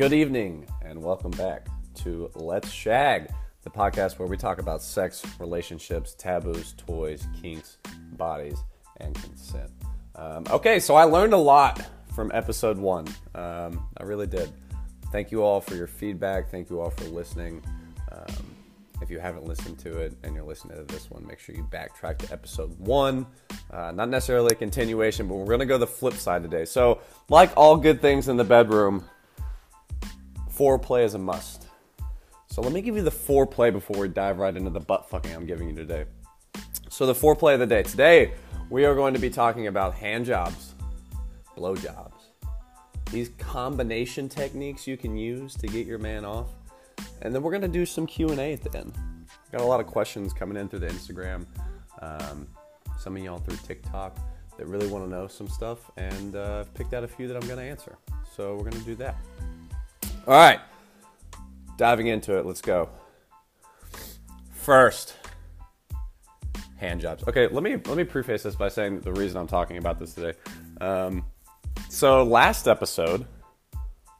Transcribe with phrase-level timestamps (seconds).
[0.00, 3.30] Good evening, and welcome back to Let's Shag,
[3.64, 7.76] the podcast where we talk about sex, relationships, taboos, toys, kinks,
[8.12, 8.56] bodies,
[8.96, 9.70] and consent.
[10.14, 13.08] Um, okay, so I learned a lot from episode one.
[13.34, 14.50] Um, I really did.
[15.12, 16.50] Thank you all for your feedback.
[16.50, 17.62] Thank you all for listening.
[18.10, 18.56] Um,
[19.02, 21.68] if you haven't listened to it and you're listening to this one, make sure you
[21.70, 23.26] backtrack to episode one.
[23.70, 26.64] Uh, not necessarily a continuation, but we're going to go the flip side today.
[26.64, 29.04] So, like all good things in the bedroom,
[30.60, 31.66] foreplay is a must.
[32.48, 35.34] So, let me give you the foreplay before we dive right into the butt fucking
[35.34, 36.04] I'm giving you today.
[36.88, 37.82] So, the foreplay of the day.
[37.82, 38.32] Today,
[38.68, 40.74] we are going to be talking about hand jobs,
[41.56, 42.24] blow jobs,
[43.10, 46.48] these combination techniques you can use to get your man off
[47.22, 48.92] and then we're gonna do some Q and A at the end.
[49.52, 51.46] Got a lot of questions coming in through the Instagram.
[52.00, 52.46] Um,
[52.98, 54.18] some of y'all through TikTok
[54.56, 57.36] that really want to know some stuff, and uh, I've picked out a few that
[57.36, 57.98] I'm gonna answer.
[58.34, 59.16] So we're gonna do that.
[60.26, 60.60] All right,
[61.76, 62.46] diving into it.
[62.46, 62.88] Let's go.
[64.52, 65.16] First,
[66.76, 67.24] hand jobs.
[67.26, 70.14] Okay, let me let me preface this by saying the reason I'm talking about this
[70.14, 70.38] today.
[70.80, 71.24] Um,
[71.88, 73.26] so last episode,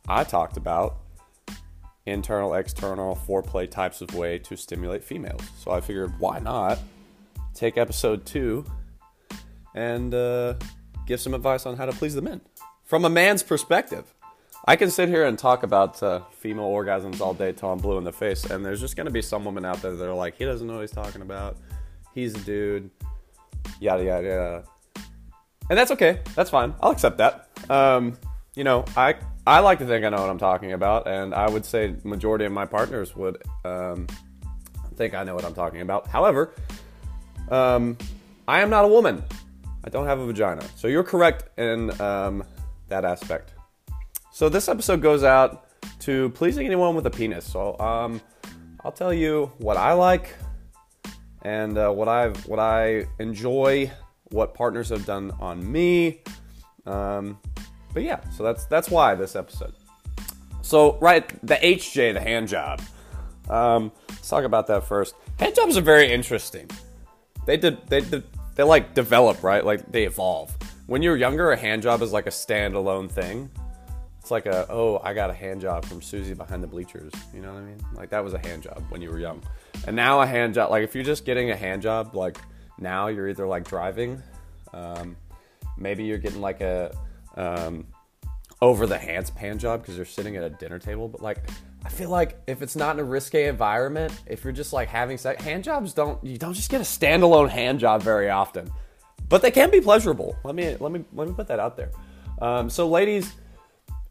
[0.09, 0.97] I talked about
[2.07, 5.43] internal, external, foreplay types of way to stimulate females.
[5.59, 6.79] So I figured, why not
[7.55, 8.65] take episode two
[9.75, 10.55] and uh,
[11.07, 12.41] give some advice on how to please the men
[12.85, 14.15] from a man's perspective.
[14.67, 17.99] I can sit here and talk about uh, female orgasms all day till I'm blue
[17.99, 20.37] in the face, and there's just gonna be some women out there that are like,
[20.37, 21.57] he doesn't know what he's talking about.
[22.15, 22.91] He's a dude,
[23.81, 24.65] yada yada yada,
[25.71, 26.21] and that's okay.
[26.35, 26.75] That's fine.
[26.81, 27.49] I'll accept that.
[27.71, 28.19] Um,
[28.55, 29.15] you know, I
[29.47, 32.45] I like to think I know what I'm talking about, and I would say majority
[32.45, 34.07] of my partners would um,
[34.97, 36.07] think I know what I'm talking about.
[36.07, 36.53] However,
[37.51, 37.97] um,
[38.47, 39.25] I am not a woman.
[39.85, 42.45] I don't have a vagina, so you're correct in um,
[42.89, 43.55] that aspect.
[44.41, 45.67] So this episode goes out
[45.99, 47.45] to pleasing anyone with a penis.
[47.45, 48.23] So um,
[48.83, 50.35] I'll tell you what I like
[51.43, 53.93] and uh, what I what I enjoy,
[54.31, 56.23] what partners have done on me.
[56.87, 57.39] Um,
[57.93, 59.75] but yeah, so that's that's why this episode.
[60.63, 62.81] So right, the HJ, the hand job.
[63.51, 65.17] Um, let's talk about that first.
[65.39, 66.67] Hand jobs are very interesting.
[67.45, 70.57] They did they did they like develop right, like they evolve.
[70.87, 73.51] When you're younger, a hand job is like a standalone thing.
[74.31, 77.13] It's like a oh, I got a hand job from Susie behind the bleachers.
[77.35, 77.85] You know what I mean?
[77.95, 79.43] Like that was a hand job when you were young.
[79.89, 82.39] And now a hand job, like if you're just getting a hand job, like
[82.79, 84.23] now you're either like driving,
[84.73, 85.17] um,
[85.77, 86.97] maybe you're getting like a
[87.35, 87.89] um,
[88.63, 91.09] over the hands pan job because you're sitting at a dinner table.
[91.09, 91.39] But like,
[91.85, 95.19] I feel like if it's not in a risque environment, if you're just like having
[95.19, 98.71] sex, hand jobs don't you don't just get a standalone hand job very often,
[99.29, 100.37] but they can be pleasurable.
[100.45, 101.91] Let me let me let me put that out there.
[102.41, 103.35] Um, so, ladies,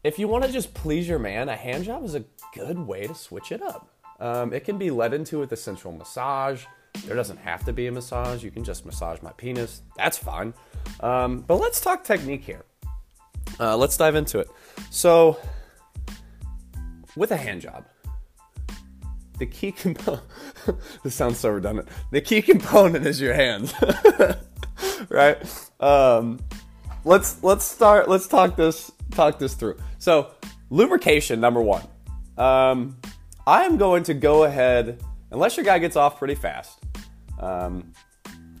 [0.02, 2.24] if you want to just please your man, a hand job is a
[2.54, 3.88] good way to switch it up.
[4.18, 6.64] Um, it can be led into with a sensual massage.
[7.04, 8.42] There doesn't have to be a massage.
[8.42, 9.82] You can just massage my penis.
[9.96, 10.54] That's fine.
[11.00, 12.64] Um, but let's talk technique here.
[13.58, 14.48] Uh, let's dive into it.
[14.90, 15.38] So,
[17.16, 17.84] with a hand job,
[19.38, 20.22] the key component.
[21.02, 21.88] this sounds so redundant.
[22.10, 23.74] The key component is your hands,
[25.08, 25.70] right?
[25.80, 26.40] Um,
[27.04, 28.08] let's let's start.
[28.08, 29.76] Let's talk this talk this through.
[29.98, 30.34] So,
[30.70, 31.86] lubrication number one.
[32.38, 32.96] Um,
[33.46, 36.78] I am going to go ahead unless your guy gets off pretty fast.
[37.38, 37.92] Um,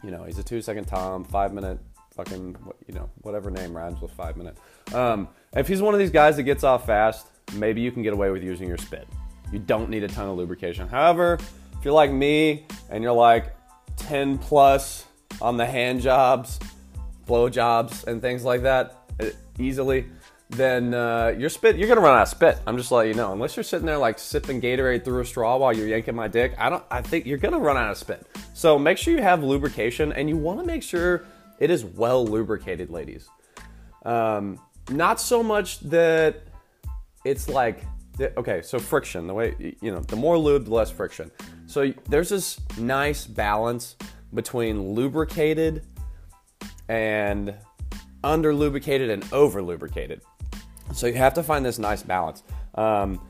[0.02, 1.78] you know, he's a two second tom, five minute
[2.14, 2.56] fucking
[2.86, 4.56] you know whatever name rhymes with five minute.
[4.92, 8.12] Um, if he's one of these guys that gets off fast, maybe you can get
[8.12, 9.08] away with using your spit.
[9.52, 10.88] You don't need a ton of lubrication.
[10.88, 11.38] However,
[11.78, 13.54] if you're like me and you're like
[13.96, 15.06] 10 plus
[15.40, 16.60] on the hand jobs,
[17.26, 19.26] blow jobs, and things like that uh,
[19.58, 20.06] easily,
[20.50, 22.58] then uh, your spit you're gonna run out of spit.
[22.66, 23.32] I'm just letting you know.
[23.32, 26.54] Unless you're sitting there like sipping Gatorade through a straw while you're yanking my dick,
[26.58, 26.84] I don't.
[26.90, 28.26] I think you're gonna run out of spit.
[28.54, 31.24] So make sure you have lubrication, and you want to make sure
[31.58, 33.28] it is well lubricated, ladies.
[34.04, 34.58] Um,
[34.88, 36.42] not so much that
[37.24, 37.84] it's like
[38.36, 41.30] okay, so friction, the way you know, the more lube, the less friction.
[41.66, 43.96] So there's this nice balance
[44.34, 45.84] between lubricated
[46.88, 47.54] and
[48.22, 50.20] under lubricated and over lubricated.
[50.92, 52.42] So you have to find this nice balance.
[52.74, 53.20] Um,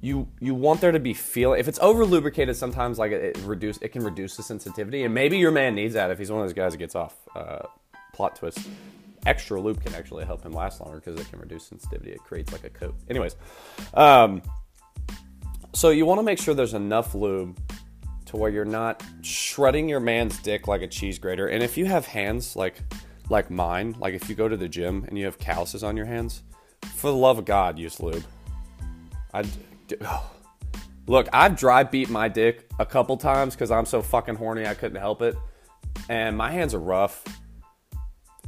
[0.00, 1.52] you you want there to be feel.
[1.52, 5.12] If it's over lubricated, sometimes like it, it, reduce it can reduce the sensitivity, and
[5.12, 7.14] maybe your man needs that if he's one of those guys that gets off.
[7.34, 7.66] Uh,
[8.12, 8.58] plot twist
[9.26, 12.12] extra lube can actually help him last longer because it can reduce sensitivity.
[12.12, 12.94] It creates like a coat.
[13.08, 13.36] Anyways,
[13.94, 14.42] um,
[15.72, 17.58] so you want to make sure there's enough lube
[18.26, 21.48] to where you're not shredding your man's dick like a cheese grater.
[21.48, 22.76] And if you have hands like
[23.28, 26.06] like mine, like if you go to the gym and you have calluses on your
[26.06, 26.42] hands,
[26.84, 28.24] for the love of God, use lube.
[29.32, 29.44] I
[30.04, 30.30] oh.
[31.06, 31.28] look.
[31.32, 35.00] I've dry beat my dick a couple times because I'm so fucking horny I couldn't
[35.00, 35.36] help it,
[36.08, 37.24] and my hands are rough.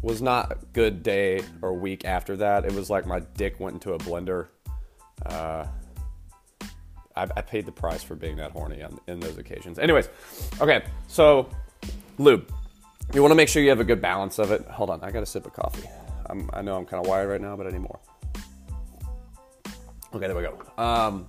[0.03, 2.65] Was not a good day or week after that.
[2.65, 4.49] It was like my dick went into a blender.
[5.25, 5.65] Uh,
[7.15, 9.79] I, I paid the price for being that horny on, in those occasions.
[9.79, 10.09] Anyways,
[10.61, 11.49] okay, so
[12.19, 12.53] lube.
[13.15, 14.63] You want to make sure you have a good balance of it.
[14.67, 15.89] Hold on, I got a sip of coffee.
[16.27, 18.01] I'm, I know I'm kind of wired right now, but I need more.
[20.15, 20.83] Okay, there we go.
[20.83, 21.27] Um,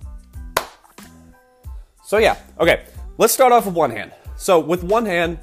[2.04, 2.84] so yeah, okay,
[3.16, 4.12] let's start off with one hand.
[4.36, 5.38] So with one hand,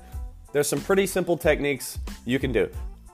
[0.54, 2.70] there's some pretty simple techniques you can do.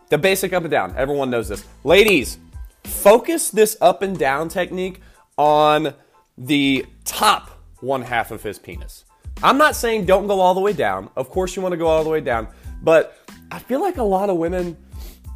[0.09, 1.63] The basic up and down, everyone knows this.
[1.83, 2.39] Ladies,
[2.83, 5.01] focus this up and down technique
[5.37, 5.93] on
[6.37, 9.05] the top one half of his penis.
[9.43, 11.09] I'm not saying don't go all the way down.
[11.15, 12.47] Of course, you want to go all the way down,
[12.81, 13.17] but
[13.51, 14.75] I feel like a lot of women,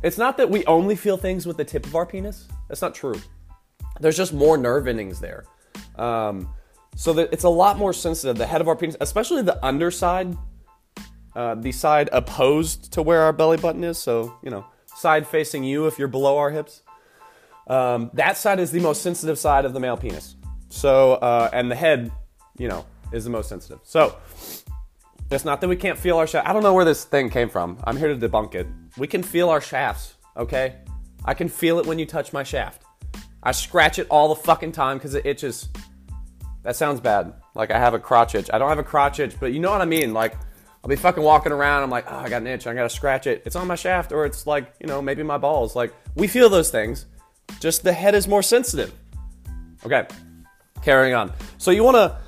[0.03, 2.47] it's not that we only feel things with the tip of our penis.
[2.67, 3.15] That's not true.
[4.01, 5.45] There's just more nerve endings there.
[5.95, 6.53] Um,
[6.95, 8.37] so that it's a lot more sensitive.
[8.37, 10.37] The head of our penis, especially the underside,
[11.35, 13.97] uh, the side opposed to where our belly button is.
[13.97, 14.65] So, you know,
[14.95, 16.81] side facing you if you're below our hips.
[17.67, 20.35] Um, that side is the most sensitive side of the male penis.
[20.69, 22.11] So, uh, and the head,
[22.57, 23.79] you know, is the most sensitive.
[23.83, 24.17] So,
[25.29, 26.47] it's not that we can't feel our shaft.
[26.47, 27.77] I don't know where this thing came from.
[27.85, 28.67] I'm here to debunk it.
[28.97, 30.75] We can feel our shafts, okay?
[31.23, 32.83] I can feel it when you touch my shaft.
[33.43, 35.69] I scratch it all the fucking time because it itches.
[36.63, 37.33] That sounds bad.
[37.55, 38.49] Like I have a crotch itch.
[38.53, 40.13] I don't have a crotch itch, but you know what I mean.
[40.13, 40.35] Like
[40.83, 41.83] I'll be fucking walking around.
[41.83, 42.67] I'm like, oh, I got an itch.
[42.67, 43.43] I gotta scratch it.
[43.45, 45.75] It's on my shaft, or it's like, you know, maybe my balls.
[45.75, 47.05] Like we feel those things.
[47.59, 48.93] Just the head is more sensitive.
[49.85, 50.07] Okay,
[50.81, 51.33] carrying on.
[51.57, 52.19] So you wanna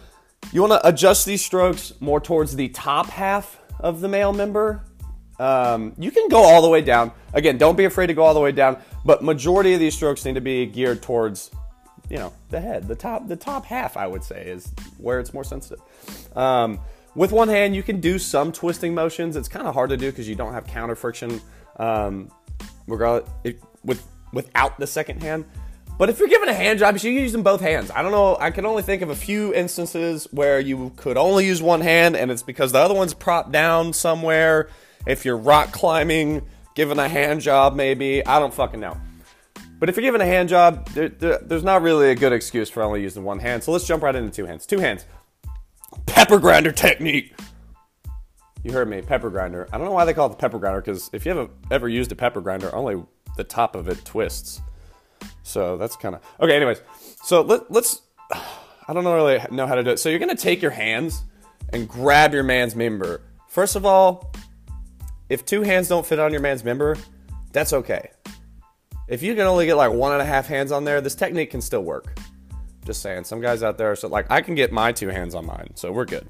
[0.51, 4.83] you wanna adjust these strokes more towards the top half of the male member.
[5.40, 7.12] Um, you can go all the way down.
[7.34, 8.78] Again, don't be afraid to go all the way down.
[9.06, 11.52] But majority of these strokes need to be geared towards,
[12.10, 13.98] you know, the head, the top, the top half.
[13.98, 15.82] I would say is where it's more sensitive.
[16.38, 16.80] Um,
[17.16, 19.36] with one hand, you can do some twisting motions.
[19.36, 21.42] It's kind of hard to do because you don't have counter friction.
[21.78, 22.32] Um,
[22.88, 25.46] regardless, it, with without the second hand.
[25.98, 27.92] But if you're given a hand job, you should use them both hands.
[27.92, 28.36] I don't know.
[28.40, 32.16] I can only think of a few instances where you could only use one hand,
[32.16, 34.70] and it's because the other one's propped down somewhere.
[35.06, 36.46] If you're rock climbing,
[36.76, 38.26] given a hand job, maybe.
[38.26, 38.98] I don't fucking know.
[39.80, 42.70] But if you're given a hand job, there, there, there's not really a good excuse
[42.70, 43.64] for only using one hand.
[43.64, 44.66] So let's jump right into two hands.
[44.66, 45.06] Two hands.
[46.06, 47.36] Pepper grinder technique.
[48.64, 49.68] You heard me, pepper grinder.
[49.74, 51.90] I don't know why they call it the pepper grinder because if you haven't ever
[51.90, 53.04] used a pepper grinder, only
[53.36, 54.62] the top of it twists.
[55.44, 56.56] So that's kind of okay.
[56.56, 56.82] Anyways,
[57.24, 58.02] so let, let's.
[58.32, 60.00] I don't really know how to do it.
[60.00, 61.24] So you're gonna take your hands
[61.72, 63.22] and grab your man's member.
[63.50, 64.33] First of all,
[65.30, 66.98] if two hands don't fit on your man's member,
[67.52, 68.12] that's okay.
[69.08, 71.52] If you can only get like one and a half hands on there, this technique
[71.52, 72.18] can still work.
[72.86, 75.46] Just saying, some guys out there, so like I can get my two hands on
[75.46, 76.28] mine, so we're good.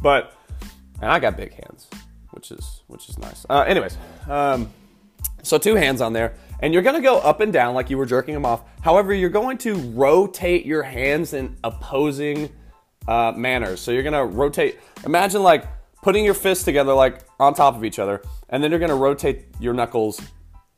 [0.00, 0.32] But
[1.00, 1.88] and I got big hands,
[2.30, 3.44] which is which is nice.
[3.48, 3.96] Uh, anyways,
[4.28, 4.70] um,
[5.42, 8.06] so two hands on there, and you're gonna go up and down like you were
[8.06, 8.62] jerking them off.
[8.82, 12.50] However, you're going to rotate your hands in opposing
[13.08, 13.80] uh, manners.
[13.80, 14.78] So you're gonna rotate.
[15.04, 15.66] Imagine like
[16.06, 19.46] putting your fists together like on top of each other, and then you're gonna rotate
[19.58, 20.22] your knuckles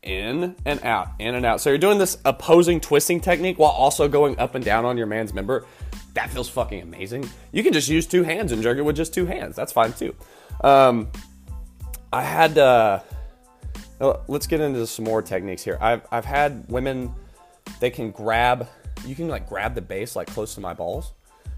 [0.02, 1.60] in and out, in and out.
[1.60, 5.06] So you're doing this opposing twisting technique while also going up and down on your
[5.06, 5.66] man's member.
[6.14, 7.28] That feels fucking amazing.
[7.52, 9.54] You can just use two hands and jerk it with just two hands.
[9.54, 10.16] That's fine too.
[10.64, 11.10] Um,
[12.10, 12.56] I had.
[12.56, 13.00] Uh,
[14.28, 15.76] let's get into some more techniques here.
[15.78, 17.12] I've I've had women.
[17.80, 18.66] They can grab.
[19.04, 21.12] You can like grab the base like close to my balls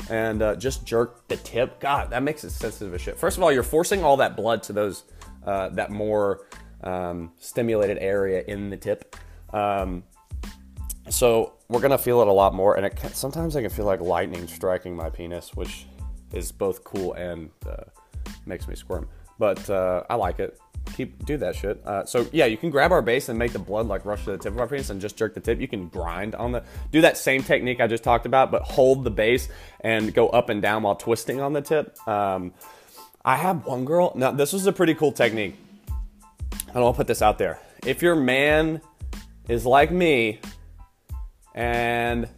[0.08, 1.80] and uh, just jerk the tip.
[1.80, 3.18] God, that makes it sensitive as shit.
[3.18, 5.04] First of all, you're forcing all that blood to those
[5.44, 6.46] uh, that more
[6.82, 9.16] um, stimulated area in the tip.
[9.52, 10.04] Um,
[11.08, 13.86] so we're gonna feel it a lot more, and it can, sometimes I can feel
[13.86, 15.86] like lightning striking my penis, which
[16.32, 17.84] is both cool and uh,
[18.46, 19.08] makes me squirm.
[19.38, 20.58] But uh, I like it.
[20.94, 21.80] Keep do that shit.
[21.86, 24.32] Uh, so yeah, you can grab our base and make the blood like rush to
[24.32, 25.60] the tip of our penis and just jerk the tip.
[25.60, 29.04] You can grind on the do that same technique I just talked about, but hold
[29.04, 29.48] the base
[29.80, 31.96] and go up and down while twisting on the tip.
[32.08, 32.52] Um,
[33.24, 34.12] I have one girl.
[34.16, 35.56] Now this was a pretty cool technique.
[36.68, 37.58] I don't want to put this out there.
[37.86, 38.80] If your man
[39.48, 40.40] is like me
[41.54, 42.28] and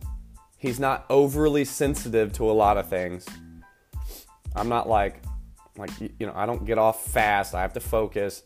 [0.56, 3.26] he's not overly sensitive to a lot of things,
[4.54, 5.22] I'm not like,
[5.76, 7.54] like you know, I don't get off fast.
[7.54, 8.42] I have to focus.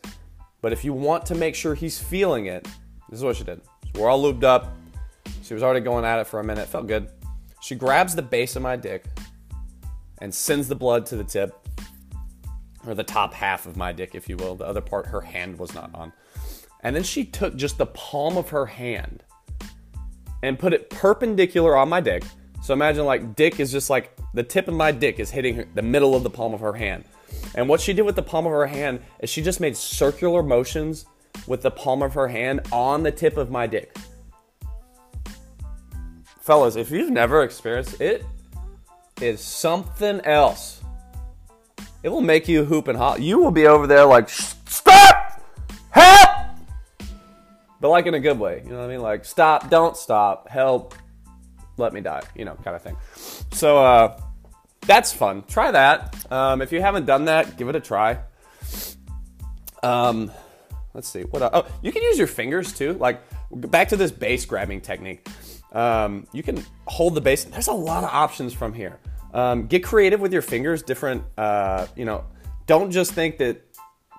[0.61, 2.63] But if you want to make sure he's feeling it,
[3.09, 3.61] this is what she did.
[3.93, 4.75] So we're all lubed up.
[5.43, 6.67] She was already going at it for a minute.
[6.67, 7.09] Felt good.
[7.61, 9.05] She grabs the base of my dick
[10.19, 11.67] and sends the blood to the tip
[12.85, 14.55] or the top half of my dick, if you will.
[14.55, 16.13] The other part her hand was not on.
[16.81, 19.23] And then she took just the palm of her hand
[20.43, 22.23] and put it perpendicular on my dick,
[22.61, 25.67] So imagine like dick is just like the tip of my dick is hitting her,
[25.73, 27.05] the middle of the palm of her hand.
[27.55, 30.43] And what she did with the palm of her hand is she just made circular
[30.43, 31.05] motions
[31.47, 33.95] with the palm of her hand on the tip of my dick.
[36.41, 38.23] Fellas, if you've never experienced it,
[39.19, 40.81] it, is something else.
[42.03, 43.19] It will make you hoop and holler.
[43.19, 45.41] You will be over there like, stop,
[45.89, 46.29] help,
[47.81, 48.61] but like in a good way.
[48.63, 49.01] You know what I mean?
[49.01, 50.93] Like, stop, don't stop, help,
[51.77, 52.95] let me die, you know, kind of thing.
[53.51, 54.21] So, uh,
[54.87, 55.43] that's fun.
[55.43, 56.31] Try that.
[56.31, 58.19] Um, if you haven't done that, give it a try.
[59.83, 60.31] Um,
[60.93, 61.21] let's see.
[61.21, 61.43] What?
[61.53, 62.93] Oh, you can use your fingers too.
[62.93, 65.27] Like back to this base grabbing technique.
[65.73, 67.43] Um, you can hold the base.
[67.43, 68.99] There's a lot of options from here.
[69.33, 70.81] Um, get creative with your fingers.
[70.81, 71.23] Different.
[71.37, 72.23] Uh, you know,
[72.65, 73.63] don't just think that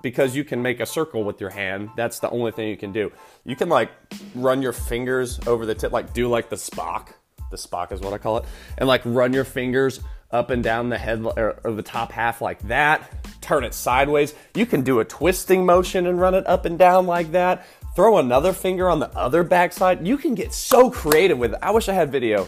[0.03, 2.93] because you can make a circle with your hand, that's the only thing you can
[2.93, 3.11] do.
[3.45, 3.91] You can like
[4.35, 7.09] run your fingers over the tip, like do like the Spock.
[7.51, 8.45] The Spock is what I call it,
[8.77, 12.41] and like run your fingers up and down the head or, or the top half
[12.41, 13.11] like that.
[13.41, 14.35] Turn it sideways.
[14.55, 17.67] You can do a twisting motion and run it up and down like that.
[17.97, 20.07] Throw another finger on the other backside.
[20.07, 21.59] You can get so creative with it.
[21.63, 22.47] I wish I had video.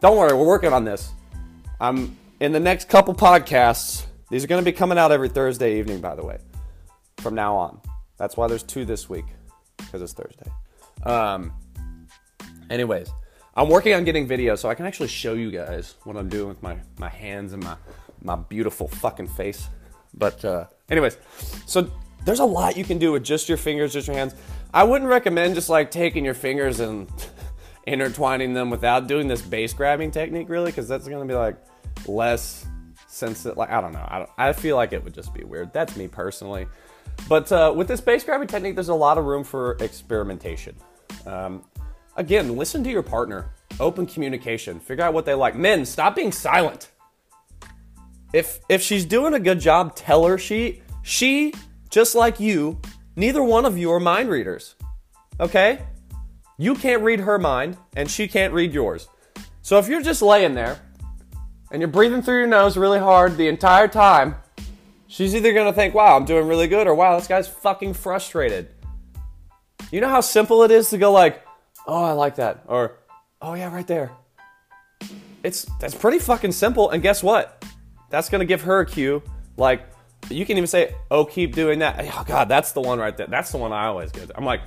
[0.00, 1.10] Don't worry, we're working on this.
[1.80, 4.06] I'm in the next couple podcasts.
[4.30, 6.38] These are going to be coming out every Thursday evening, by the way,
[7.18, 7.80] from now on.
[8.16, 9.26] That's why there's two this week,
[9.76, 10.50] because it's Thursday.
[11.04, 11.52] Um,
[12.70, 13.10] anyways,
[13.56, 16.48] I'm working on getting video so I can actually show you guys what I'm doing
[16.48, 17.76] with my, my hands and my,
[18.22, 19.68] my beautiful fucking face.
[20.12, 21.16] But, uh, anyways,
[21.64, 21.90] so
[22.26, 24.34] there's a lot you can do with just your fingers, just your hands.
[24.74, 27.08] I wouldn't recommend just like taking your fingers and
[27.86, 31.56] intertwining them without doing this base grabbing technique, really, because that's gonna be like
[32.06, 32.66] less
[33.06, 33.56] sensitive.
[33.56, 34.06] Like, I don't know.
[34.06, 35.72] I, don't, I feel like it would just be weird.
[35.72, 36.66] That's me personally.
[37.26, 40.76] But uh, with this base grabbing technique, there's a lot of room for experimentation.
[41.24, 41.64] Um,
[42.16, 43.52] Again, listen to your partner.
[43.78, 44.80] Open communication.
[44.80, 45.54] Figure out what they like.
[45.54, 46.90] Men, stop being silent.
[48.32, 51.52] If if she's doing a good job, tell her she she
[51.90, 52.80] just like you,
[53.14, 54.74] neither one of you are mind readers.
[55.38, 55.80] Okay?
[56.58, 59.08] You can't read her mind and she can't read yours.
[59.62, 60.80] So if you're just laying there
[61.70, 64.36] and you're breathing through your nose really hard the entire time,
[65.06, 67.94] she's either going to think, "Wow, I'm doing really good," or "Wow, this guy's fucking
[67.94, 68.68] frustrated."
[69.92, 71.45] You know how simple it is to go like,
[71.86, 72.64] oh, I like that.
[72.66, 72.98] Or,
[73.40, 74.12] oh, yeah, right there.
[75.42, 76.90] It's that's pretty fucking simple.
[76.90, 77.64] And guess what?
[78.10, 79.22] That's gonna give her a cue.
[79.56, 79.86] Like,
[80.28, 82.04] you can even say, oh, keep doing that.
[82.16, 83.26] Oh, God, that's the one right there.
[83.28, 84.30] That's the one I always get.
[84.34, 84.60] I'm like,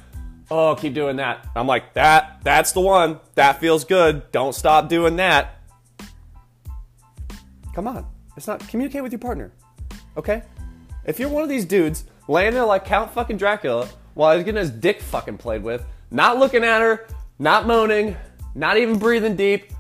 [0.50, 1.48] oh, keep doing that.
[1.56, 3.20] I'm like, that, that's the one.
[3.36, 4.32] That feels good.
[4.32, 5.60] Don't stop doing that.
[7.76, 8.06] Come on.
[8.38, 9.52] It's not, communicate with your partner.
[10.16, 10.44] Okay?
[11.06, 14.60] If you're one of these dudes laying there like Count fucking Dracula while he's getting
[14.60, 18.18] his dick fucking played with, not looking at her, not moaning,
[18.56, 19.72] not even breathing deep.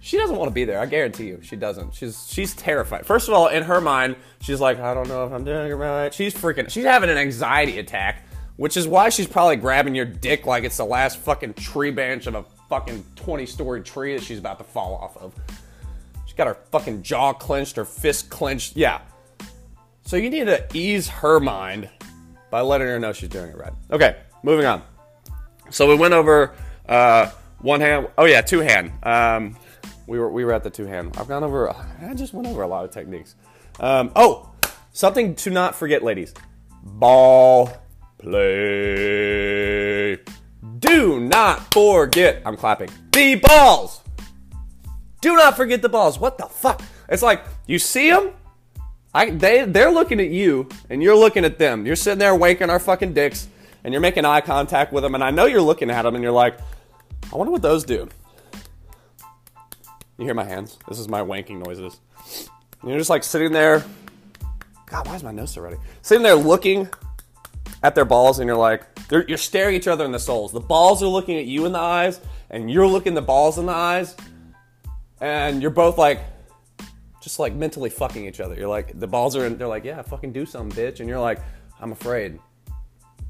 [0.00, 0.80] She doesn't want to be there.
[0.80, 1.94] I guarantee you, she doesn't.
[1.94, 3.04] She's she's terrified.
[3.04, 5.74] First of all, in her mind, she's like, I don't know if I'm doing it
[5.74, 6.14] right.
[6.14, 6.70] She's freaking.
[6.70, 10.78] She's having an anxiety attack, which is why she's probably grabbing your dick like it's
[10.78, 14.64] the last fucking tree branch of a fucking 20 story tree that she's about to
[14.64, 15.34] fall off of.
[16.24, 18.76] She's got her fucking jaw clenched, her fist clenched.
[18.76, 19.00] Yeah.
[20.04, 21.90] So you need to ease her mind
[22.50, 23.72] by letting her know she's doing it right.
[23.90, 24.82] Okay, moving on.
[25.70, 26.54] So we went over
[26.88, 28.08] uh, one hand.
[28.16, 28.92] Oh yeah, two hand.
[29.02, 29.56] Um,
[30.06, 31.16] we were we were at the two hand.
[31.18, 31.70] I've gone over.
[31.70, 33.34] I just went over a lot of techniques.
[33.80, 34.50] Um, oh,
[34.92, 36.34] something to not forget, ladies.
[36.82, 37.70] Ball
[38.18, 40.18] play.
[40.78, 42.42] Do not forget.
[42.46, 42.90] I'm clapping.
[43.12, 44.02] The balls.
[45.20, 46.18] Do not forget the balls.
[46.18, 46.82] What the fuck?
[47.08, 48.30] It's like you see them.
[49.14, 51.86] I, they they're looking at you and you're looking at them.
[51.86, 53.48] You're sitting there wanking our fucking dicks
[53.84, 56.22] and you're making eye contact with them, and I know you're looking at them, and
[56.22, 56.58] you're like,
[57.32, 58.08] I wonder what those do.
[60.18, 60.78] You hear my hands?
[60.88, 62.00] This is my wanking noises.
[62.80, 63.84] And you're just like sitting there.
[64.86, 65.76] God, why is my nose so ready?
[66.02, 66.88] Sitting there looking
[67.82, 70.52] at their balls, and you're like, you're staring each other in the souls.
[70.52, 72.20] The balls are looking at you in the eyes,
[72.50, 74.16] and you're looking the balls in the eyes,
[75.20, 76.20] and you're both like,
[77.20, 78.54] just like mentally fucking each other.
[78.54, 81.00] You're like, the balls are, in, they're like, yeah, fucking do something, bitch.
[81.00, 81.40] And you're like,
[81.80, 82.38] I'm afraid.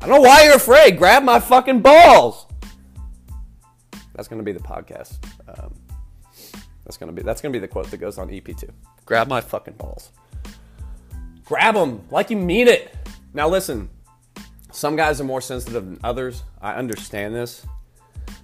[0.00, 0.97] I don't know why you're afraid.
[0.97, 2.47] Grab my fucking balls.
[4.14, 5.19] That's gonna be the podcast.
[5.49, 5.75] Um,
[6.85, 8.71] that's gonna be that's gonna be the quote that goes on EP2.
[9.05, 10.11] Grab my fucking balls.
[11.45, 12.95] Grab them like you mean it.
[13.35, 13.88] Now listen,
[14.71, 16.43] some guys are more sensitive than others.
[16.61, 17.67] I understand this.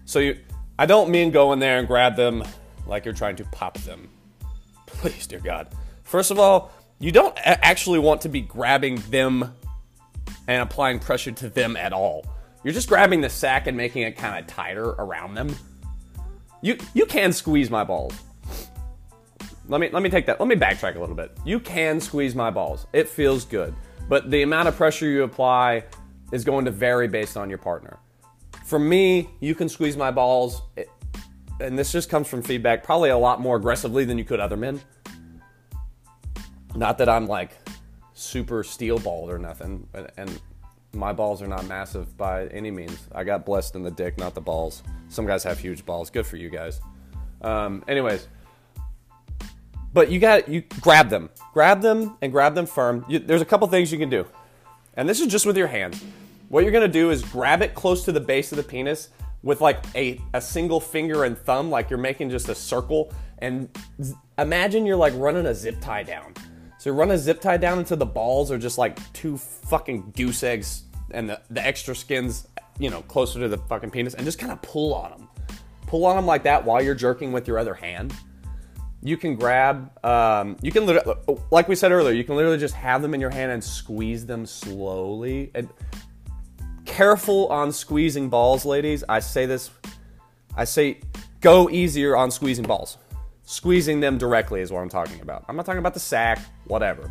[0.05, 0.39] So you,
[0.79, 2.45] I don't mean go in there and grab them
[2.87, 4.09] like you're trying to pop them.
[4.87, 5.69] Please, dear God.
[6.03, 9.55] First of all, you don't actually want to be grabbing them
[10.49, 12.25] and applying pressure to them at all.
[12.63, 15.55] You're just grabbing the sack and making it kind of tighter around them.
[16.63, 18.15] You you can squeeze my balls.
[19.69, 20.41] let me let me take that.
[20.41, 21.37] Let me backtrack a little bit.
[21.45, 22.87] You can squeeze my balls.
[22.93, 23.75] It feels good.
[24.09, 25.85] But the amount of pressure you apply
[26.33, 27.99] is going to vary based on your partner.
[28.65, 30.85] For me, you can squeeze my balls, eh,
[31.61, 34.57] and this just comes from feedback, probably a lot more aggressively than you could other
[34.57, 34.81] men.
[36.75, 37.64] Not that I'm like
[38.15, 40.41] super steel balled or nothing, and
[40.93, 43.09] my balls are not massive by any means.
[43.13, 44.83] I got blessed in the dick, not the balls.
[45.09, 46.11] Some guys have huge balls.
[46.11, 46.81] Good for you guys.
[47.43, 48.29] Um, anyways,
[49.93, 53.05] but you got you grab them, grab them, and grab them firm.
[53.09, 54.27] You, there's a couple things you can do,
[54.95, 56.03] and this is just with your hands.
[56.49, 59.09] What you're gonna do is grab it close to the base of the penis
[59.43, 63.69] with like a, a single finger and thumb, like you're making just a circle, and
[64.03, 66.33] z- imagine you're like running a zip tie down.
[66.85, 70.43] So run a zip tie down until the balls are just like two fucking goose
[70.43, 72.47] eggs and the, the extra skins,
[72.79, 75.29] you know, closer to the fucking penis and just kind of pull on them.
[75.87, 78.13] Pull on them like that while you're jerking with your other hand.
[79.01, 81.17] You can grab, um, you can literally,
[81.51, 84.27] like we said earlier, you can literally just have them in your hand and squeeze
[84.27, 85.53] them slowly.
[85.55, 85.71] And
[86.85, 89.03] careful on squeezing balls, ladies.
[89.09, 89.71] I say this,
[90.55, 91.01] I say
[91.41, 92.99] go easier on squeezing balls.
[93.45, 95.45] Squeezing them directly is what I'm talking about.
[95.49, 97.11] I'm not talking about the sack, whatever.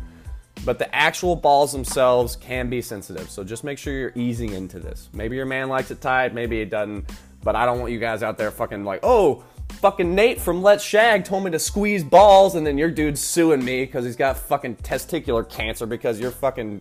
[0.64, 3.30] But the actual balls themselves can be sensitive.
[3.30, 5.10] So just make sure you're easing into this.
[5.12, 7.08] Maybe your man likes it tight, maybe it doesn't.
[7.42, 10.82] But I don't want you guys out there fucking like, oh, fucking Nate from Let's
[10.82, 14.36] Shag told me to squeeze balls, and then your dude's suing me because he's got
[14.36, 16.80] fucking testicular cancer because you're fucking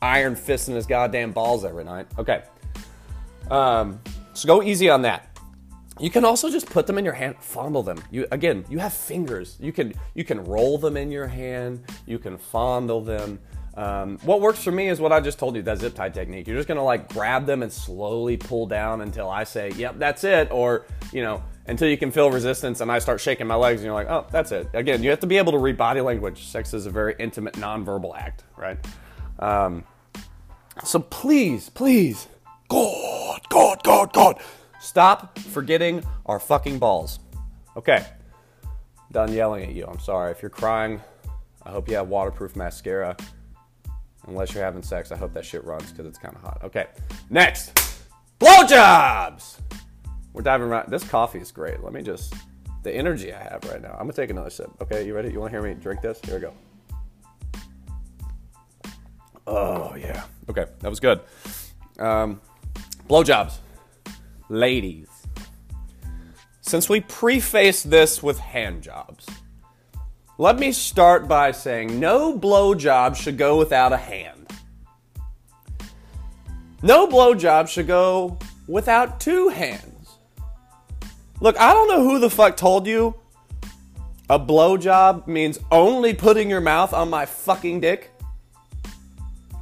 [0.00, 2.06] iron fisting his goddamn balls every night.
[2.18, 2.42] Okay.
[3.50, 4.00] Um,
[4.34, 5.35] so go easy on that.
[5.98, 8.02] You can also just put them in your hand, fondle them.
[8.10, 9.56] You again, you have fingers.
[9.60, 11.84] You can you can roll them in your hand.
[12.06, 13.38] You can fondle them.
[13.76, 16.46] Um, what works for me is what I just told you, that zip tie technique.
[16.46, 20.24] You're just gonna like grab them and slowly pull down until I say, "Yep, that's
[20.24, 23.80] it," or you know, until you can feel resistance and I start shaking my legs
[23.80, 26.02] and you're like, "Oh, that's it." Again, you have to be able to read body
[26.02, 26.46] language.
[26.46, 28.78] Sex is a very intimate, nonverbal act, right?
[29.38, 29.84] Um,
[30.84, 32.28] so please, please,
[32.68, 34.42] God, God, God, God
[34.86, 37.18] Stop forgetting our fucking balls.
[37.76, 38.06] Okay,
[39.10, 39.84] done yelling at you.
[39.84, 40.30] I'm sorry.
[40.30, 41.00] If you're crying,
[41.64, 43.16] I hope you have waterproof mascara.
[44.28, 46.60] Unless you're having sex, I hope that shit runs because it's kind of hot.
[46.62, 46.86] Okay,
[47.30, 47.76] next
[48.38, 49.58] blowjobs.
[50.32, 50.88] We're diving right.
[50.88, 51.82] This coffee is great.
[51.82, 52.32] Let me just
[52.84, 53.90] the energy I have right now.
[53.90, 54.70] I'm gonna take another sip.
[54.80, 55.32] Okay, you ready?
[55.32, 56.20] You want to hear me drink this?
[56.24, 56.54] Here we go.
[59.48, 60.22] Oh yeah.
[60.48, 61.22] Okay, that was good.
[61.98, 62.40] Um,
[63.08, 63.58] blowjobs
[64.48, 65.08] ladies,
[66.60, 69.26] since we preface this with hand jobs,
[70.38, 74.50] let me start by saying no blowjob should go without a hand.
[76.82, 80.18] No blowjob should go without two hands.
[81.40, 83.14] Look, I don't know who the fuck told you
[84.28, 88.10] a blowjob means only putting your mouth on my fucking dick,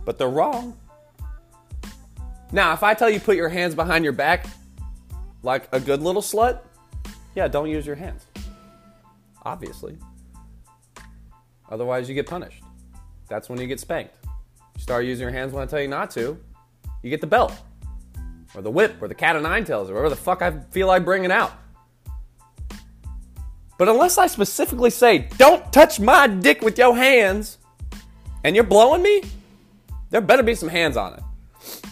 [0.07, 0.79] but they're wrong.
[2.51, 4.47] Now, if I tell you put your hands behind your back,
[5.45, 6.61] like a good little slut,
[7.35, 8.27] yeah, don't use your hands.
[9.43, 9.97] Obviously.
[11.71, 12.63] Otherwise, you get punished.
[13.29, 14.15] That's when you get spanked.
[14.77, 16.39] You start using your hands when I tell you not to,
[17.03, 17.53] you get the belt,
[18.55, 20.87] or the whip, or the cat of nine tails, or whatever the fuck I feel
[20.87, 21.53] like bringing out.
[23.77, 27.59] But unless I specifically say, don't touch my dick with your hands,
[28.45, 29.23] and you're blowing me,
[30.11, 31.23] there better be some hands on it.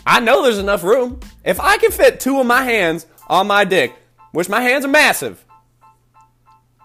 [0.06, 1.20] I know there's enough room.
[1.44, 3.94] If I can fit two of my hands on my dick,
[4.32, 5.44] which my hands are massive.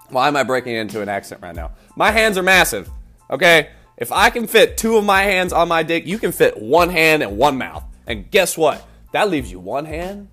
[0.09, 1.71] Why am I breaking into an accent right now?
[1.95, 2.89] My hands are massive,
[3.29, 3.69] okay?
[3.97, 6.89] If I can fit two of my hands on my dick, you can fit one
[6.89, 7.83] hand and one mouth.
[8.05, 8.87] And guess what?
[9.11, 10.29] That leaves you one hand.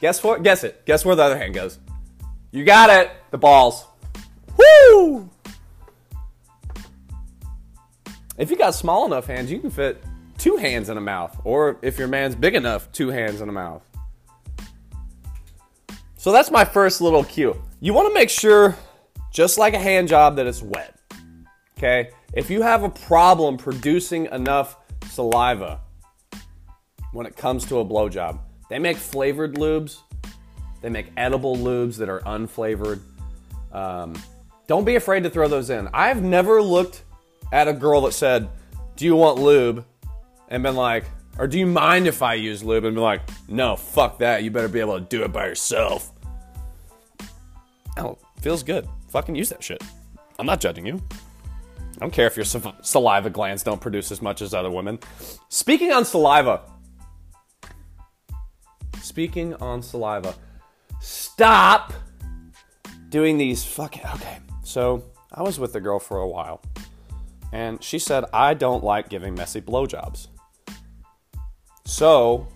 [0.00, 0.42] Guess what?
[0.42, 0.86] Guess it.
[0.86, 1.78] Guess where the other hand goes?
[2.50, 3.10] You got it.
[3.30, 3.84] The balls.
[4.56, 5.28] Woo!
[8.38, 10.02] If you got small enough hands, you can fit
[10.38, 11.38] two hands in a mouth.
[11.44, 13.82] Or if your man's big enough, two hands in a mouth.
[16.18, 17.62] So that's my first little cue.
[17.78, 18.76] You want to make sure,
[19.32, 20.98] just like a hand job, that it's wet.
[21.78, 22.10] Okay?
[22.32, 24.76] If you have a problem producing enough
[25.10, 25.80] saliva
[27.12, 29.98] when it comes to a blowjob, they make flavored lubes,
[30.82, 33.00] they make edible lubes that are unflavored.
[33.70, 34.20] Um,
[34.66, 35.88] don't be afraid to throw those in.
[35.94, 37.04] I've never looked
[37.52, 38.48] at a girl that said,
[38.96, 39.84] Do you want lube?
[40.48, 41.04] and been like,
[41.38, 42.84] or do you mind if I use lube?
[42.84, 44.42] And be like, no, fuck that.
[44.42, 46.12] You better be able to do it by yourself.
[47.96, 48.88] Oh, feels good.
[49.08, 49.82] Fucking use that shit.
[50.38, 51.02] I'm not judging you.
[51.96, 54.98] I don't care if your saliva glands don't produce as much as other women.
[55.48, 56.60] Speaking on saliva.
[59.00, 60.34] Speaking on saliva.
[61.00, 61.92] Stop
[63.08, 64.02] doing these fucking.
[64.14, 66.62] Okay, so I was with the girl for a while,
[67.52, 70.28] and she said, I don't like giving messy blowjobs.
[71.88, 72.46] So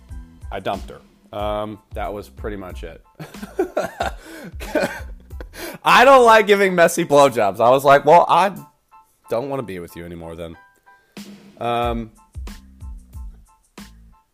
[0.51, 1.01] I dumped her.
[1.37, 3.03] Um, that was pretty much it.
[5.83, 7.59] I don't like giving messy blowjobs.
[7.59, 8.55] I was like, well, I
[9.31, 10.55] don't want to be with you anymore then.
[11.57, 12.11] Um,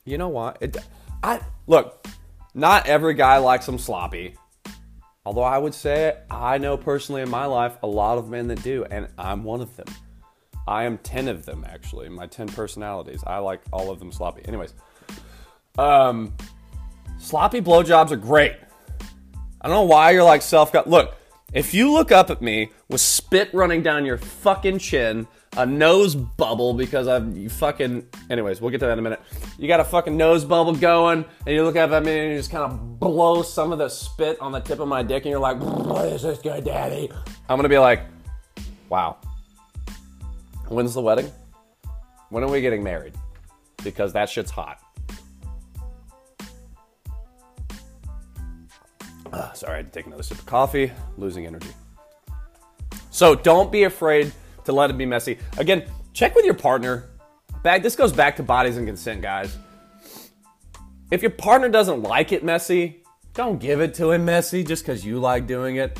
[0.04, 0.58] you know what?
[0.60, 0.76] It,
[1.24, 2.06] I look.
[2.54, 4.36] Not every guy likes them sloppy.
[5.26, 8.62] Although I would say I know personally in my life a lot of men that
[8.64, 9.88] do, and I'm one of them.
[10.68, 13.24] I am 10 of them actually, my 10 personalities.
[13.26, 14.44] I like all of them sloppy.
[14.46, 14.74] Anyways,
[15.80, 16.34] um,
[17.18, 18.54] sloppy blowjobs are great.
[19.62, 20.90] I don't know why you're like self got.
[20.90, 21.16] Look,
[21.54, 26.16] if you look up at me with spit running down your fucking chin, a nose
[26.16, 28.08] bubble because I've you fucking.
[28.30, 29.22] Anyways, we'll get to that in a minute.
[29.58, 32.38] You got a fucking nose bubble going, and you look up at me and you
[32.38, 35.32] just kind of blow some of the spit on the tip of my dick, and
[35.32, 37.10] you're like, "What is this good, daddy?"
[37.48, 38.04] I'm gonna be like,
[38.90, 39.18] "Wow,
[40.68, 41.32] when's the wedding?
[42.30, 43.14] When are we getting married?"
[43.84, 44.80] Because that shit's hot.
[49.32, 51.70] Uh, sorry, I had to take another sip of coffee, losing energy.
[53.12, 54.32] So don't be afraid
[54.66, 55.38] to let it be messy.
[55.58, 57.10] Again, check with your partner.
[57.64, 59.58] Back, this goes back to bodies and consent, guys.
[61.12, 65.06] If your partner doesn't like it messy, don't give it to him messy just because
[65.06, 65.98] you like doing it.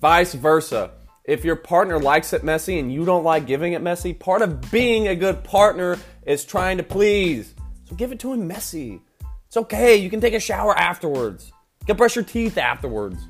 [0.00, 0.92] Vice versa.
[1.24, 4.70] If your partner likes it messy and you don't like giving it messy, part of
[4.70, 7.54] being a good partner is trying to please.
[7.84, 9.00] So give it to him messy.
[9.46, 9.96] It's okay.
[9.96, 11.53] You can take a shower afterwards.
[11.86, 13.26] Can brush your teeth afterwards.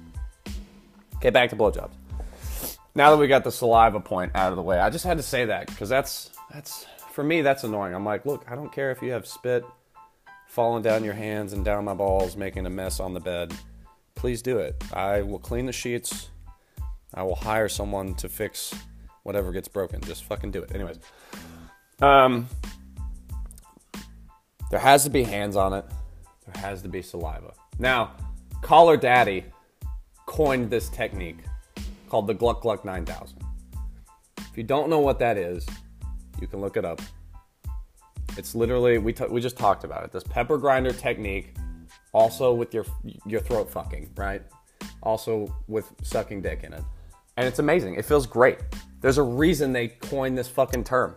[1.16, 1.92] Okay, back to blowjobs.
[2.94, 5.22] Now that we got the saliva point out of the way, I just had to
[5.22, 7.94] say that because that's that's for me that's annoying.
[7.94, 9.64] I'm like, look, I don't care if you have spit
[10.46, 13.52] falling down your hands and down my balls, making a mess on the bed.
[14.14, 14.80] Please do it.
[14.92, 16.28] I will clean the sheets.
[17.12, 18.72] I will hire someone to fix
[19.24, 20.00] whatever gets broken.
[20.02, 20.72] Just fucking do it.
[20.72, 20.98] Anyways,
[22.00, 22.48] um,
[24.70, 25.84] there has to be hands on it.
[26.46, 27.54] There has to be saliva.
[27.80, 28.12] Now,
[28.64, 29.44] Call Her Daddy
[30.24, 31.36] coined this technique
[32.08, 33.38] called the Gluck Gluck 9000.
[34.38, 35.66] If you don't know what that is,
[36.40, 37.02] you can look it up.
[38.38, 40.12] It's literally we t- we just talked about it.
[40.12, 41.54] This pepper grinder technique,
[42.14, 42.86] also with your
[43.26, 44.40] your throat fucking right,
[45.02, 46.82] also with sucking dick in it,
[47.36, 47.96] and it's amazing.
[47.96, 48.60] It feels great.
[49.02, 51.16] There's a reason they coined this fucking term.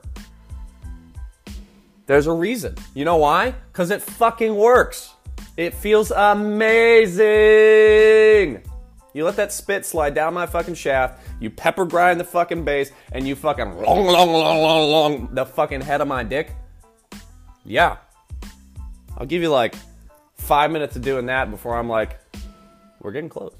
[2.08, 2.76] There's a reason.
[2.94, 3.52] You know why?
[3.72, 5.14] Because it fucking works.
[5.58, 7.26] It feels amazing.
[9.14, 11.20] You let that spit slide down my fucking shaft.
[11.40, 15.48] You pepper grind the fucking base, and you fucking long, long, long, long, long the
[15.48, 16.52] fucking head of my dick.
[17.66, 17.98] Yeah,
[19.18, 19.74] I'll give you like
[20.36, 22.20] five minutes of doing that before I'm like,
[23.02, 23.56] we're getting close.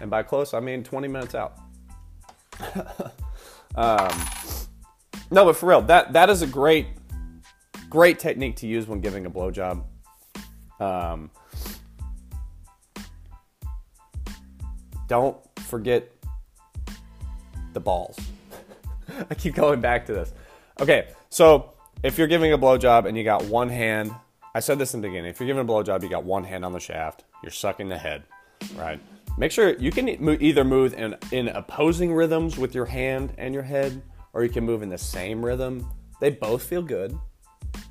[0.00, 1.58] And by close, I mean 20 minutes out.
[3.74, 4.08] um,
[5.32, 6.86] no, but for real, that that is a great,
[7.90, 9.84] great technique to use when giving a blowjob.
[10.84, 11.30] Um,
[15.08, 16.10] don't forget
[17.72, 18.18] the balls.
[19.30, 20.32] I keep going back to this.
[20.80, 24.12] Okay, so if you're giving a blowjob and you got one hand,
[24.54, 25.30] I said this in the beginning.
[25.30, 27.24] If you're giving a blowjob, you got one hand on the shaft.
[27.42, 28.24] You're sucking the head,
[28.76, 29.00] right?
[29.36, 33.64] Make sure you can either move in, in opposing rhythms with your hand and your
[33.64, 35.88] head, or you can move in the same rhythm.
[36.20, 37.18] They both feel good.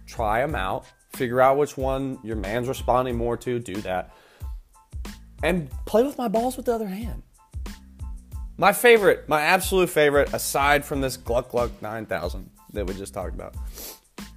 [0.07, 0.85] Try them out.
[1.15, 3.59] Figure out which one your man's responding more to.
[3.59, 4.13] Do that.
[5.43, 7.23] And play with my balls with the other hand.
[8.57, 13.33] My favorite, my absolute favorite, aside from this Gluck Gluck 9000 that we just talked
[13.33, 13.55] about,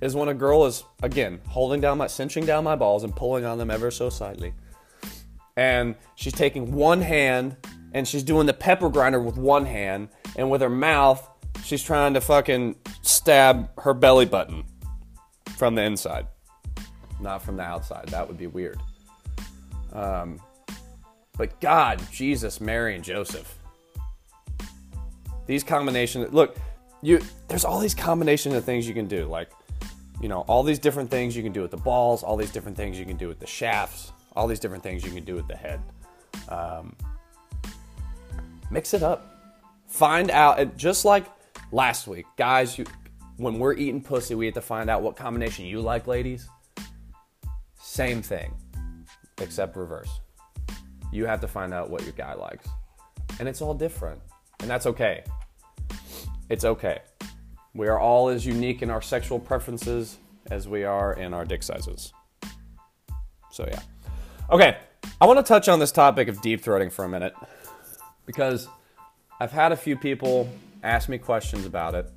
[0.01, 3.45] is when a girl is, again, holding down my, cinching down my balls and pulling
[3.45, 4.53] on them ever so slightly.
[5.57, 7.57] And she's taking one hand
[7.93, 11.27] and she's doing the pepper grinder with one hand, and with her mouth,
[11.65, 14.65] she's trying to fucking stab her belly button
[15.57, 16.27] from the inside,
[17.21, 18.09] not from the outside.
[18.09, 18.81] That would be weird.
[19.93, 20.41] Um,
[21.37, 23.59] but God, Jesus, Mary, and Joseph.
[25.47, 26.57] These combinations, look,
[27.03, 29.27] you there's all these combinations of things you can do.
[29.27, 29.51] Like,
[30.21, 32.77] you know, all these different things you can do with the balls, all these different
[32.77, 35.47] things you can do with the shafts, all these different things you can do with
[35.47, 35.81] the head.
[36.49, 36.97] Um,
[38.71, 39.33] mix it up.
[39.87, 41.27] Find out, just like
[41.71, 42.87] last week, guys, you,
[43.37, 46.49] when we're eating pussy, we have to find out what combination you like, ladies.
[47.97, 48.53] Same thing,
[49.41, 50.21] except reverse.
[51.13, 52.69] You have to find out what your guy likes.
[53.41, 54.21] And it's all different.
[54.61, 55.25] And that's okay.
[56.51, 56.99] It's okay.
[57.73, 60.19] We are all as unique in our sexual preferences
[60.51, 62.13] as we are in our dick sizes.
[63.51, 63.81] So, yeah.
[64.51, 64.77] Okay,
[65.19, 67.33] I want to touch on this topic of deep throating for a minute
[68.27, 68.69] because
[69.41, 70.51] I've had a few people
[70.83, 72.13] ask me questions about it.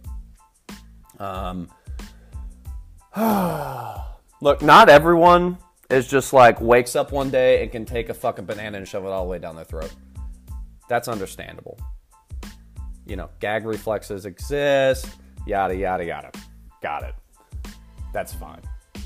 [1.22, 1.70] Um,
[4.42, 5.58] look, not everyone
[5.90, 9.06] is just like wakes up one day and can take a fucking banana and shove
[9.06, 9.94] it all the way down their throat.
[10.88, 11.80] That's understandable.
[13.06, 15.10] You know, gag reflexes exist,
[15.46, 16.32] yada, yada, yada.
[16.82, 17.16] Got it.
[18.14, 18.62] That's fine.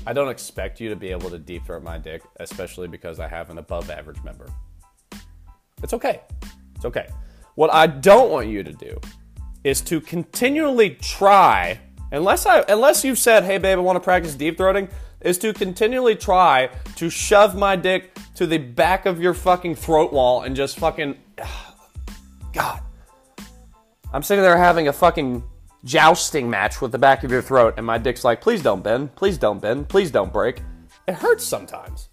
[0.06, 3.28] I don't expect you to be able to deep throat my dick, especially because I
[3.28, 4.46] have an above average member.
[5.82, 6.20] It's okay.
[6.76, 7.08] It's okay.
[7.54, 9.00] What I don't want you to do
[9.62, 11.80] is to continually try,
[12.12, 14.90] unless I unless you've said, "Hey babe, I want to practice deep throating,"
[15.24, 20.12] is to continually try to shove my dick to the back of your fucking throat
[20.12, 21.16] wall and just fucking
[22.52, 22.80] God.
[24.12, 25.42] I'm sitting there having a fucking
[25.84, 29.16] jousting match with the back of your throat and my dick's like, "Please don't bend.
[29.16, 29.88] Please don't bend.
[29.88, 30.62] Please don't break."
[31.08, 32.10] It hurts sometimes.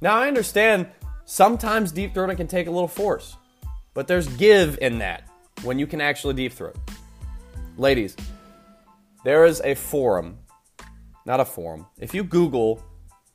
[0.00, 0.88] Now I understand
[1.24, 3.36] sometimes deep throating can take a little force.
[3.94, 5.28] But there's give in that
[5.62, 6.76] when you can actually deep throat.
[7.76, 8.16] Ladies,
[9.24, 10.38] there is a forum,
[11.28, 11.86] not a forum.
[12.00, 12.82] If you Google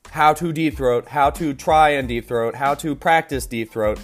[0.10, 4.00] how to deep throat, how to try and deep throat, how to practice deep throat,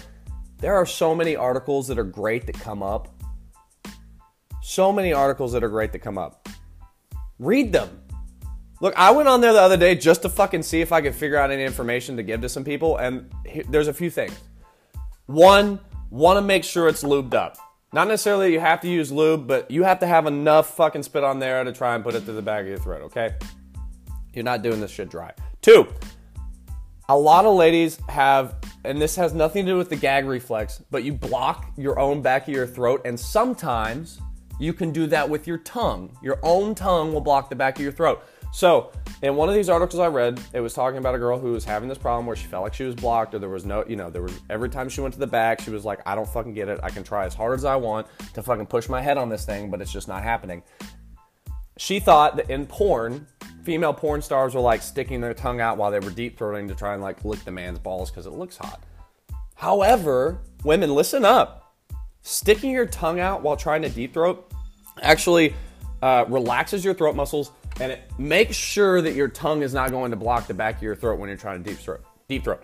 [0.58, 3.08] there are so many articles that are great that come up.
[4.62, 6.48] So many articles that are great that come up.
[7.38, 8.00] Read them.
[8.80, 11.14] Look, I went on there the other day just to fucking see if I could
[11.14, 13.30] figure out any information to give to some people, and
[13.68, 14.38] there's a few things.
[15.26, 17.56] One, want to make sure it's lubed up.
[17.92, 21.24] Not necessarily you have to use lube, but you have to have enough fucking spit
[21.24, 23.34] on there to try and put it through the back of your throat, okay?
[24.32, 25.32] You're not doing this shit dry.
[25.62, 25.86] Two,
[27.08, 30.82] a lot of ladies have, and this has nothing to do with the gag reflex,
[30.90, 34.20] but you block your own back of your throat, and sometimes
[34.60, 36.16] you can do that with your tongue.
[36.22, 38.22] Your own tongue will block the back of your throat.
[38.52, 41.52] So, in one of these articles I read, it was talking about a girl who
[41.52, 43.84] was having this problem where she felt like she was blocked, or there was no,
[43.86, 46.14] you know, there was every time she went to the back, she was like, I
[46.14, 46.80] don't fucking get it.
[46.82, 49.44] I can try as hard as I want to fucking push my head on this
[49.44, 50.62] thing, but it's just not happening.
[51.76, 53.26] She thought that in porn,
[53.64, 56.74] female porn stars were like sticking their tongue out while they were deep throating to
[56.74, 58.82] try and like lick the man's balls because it looks hot.
[59.54, 61.74] However, women, listen up.
[62.22, 64.50] Sticking your tongue out while trying to deep throat
[65.02, 65.54] actually
[66.02, 70.10] uh, relaxes your throat muscles and it makes sure that your tongue is not going
[70.10, 72.02] to block the back of your throat when you're trying to deep throat.
[72.28, 72.62] Deep throat.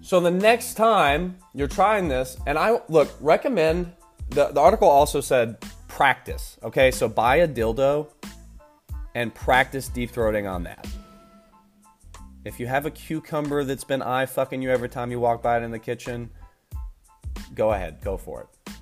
[0.00, 3.92] So the next time you're trying this, and I look recommend
[4.30, 5.58] the, the article also said
[5.88, 6.56] practice.
[6.62, 8.08] Okay, so buy a dildo
[9.14, 10.86] and practice deep throating on that.
[12.44, 15.58] If you have a cucumber that's been eye fucking you every time you walk by
[15.58, 16.30] it in the kitchen,
[17.54, 18.74] go ahead, go for it.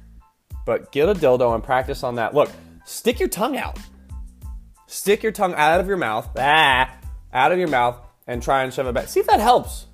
[0.64, 2.34] But get a dildo and practice on that.
[2.34, 2.50] Look,
[2.84, 3.78] stick your tongue out
[4.90, 6.92] stick your tongue out of your mouth, ah,
[7.32, 9.08] out of your mouth, and try and shove it back.
[9.08, 9.86] See if that helps.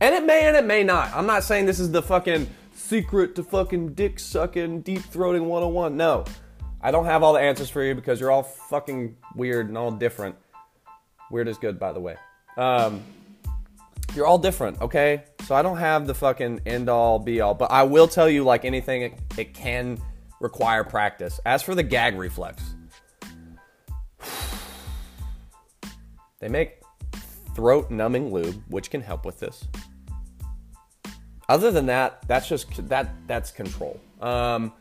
[0.00, 1.10] And it may and it may not.
[1.14, 5.96] I'm not saying this is the fucking secret to fucking dick sucking, deep throating 101.
[5.96, 6.24] No.
[6.86, 9.90] I don't have all the answers for you because you're all fucking weird and all
[9.90, 10.36] different.
[11.32, 12.14] Weird is good, by the way.
[12.56, 13.02] Um,
[14.14, 15.24] you're all different, okay?
[15.46, 18.44] So I don't have the fucking end all be all, but I will tell you,
[18.44, 20.00] like anything, it, it can
[20.38, 21.40] require practice.
[21.44, 22.62] As for the gag reflex,
[26.38, 26.82] They make
[27.56, 29.66] throat numbing lube, which can help with this.
[31.48, 33.98] Other than that, that's just that that's control.
[34.20, 34.72] Um,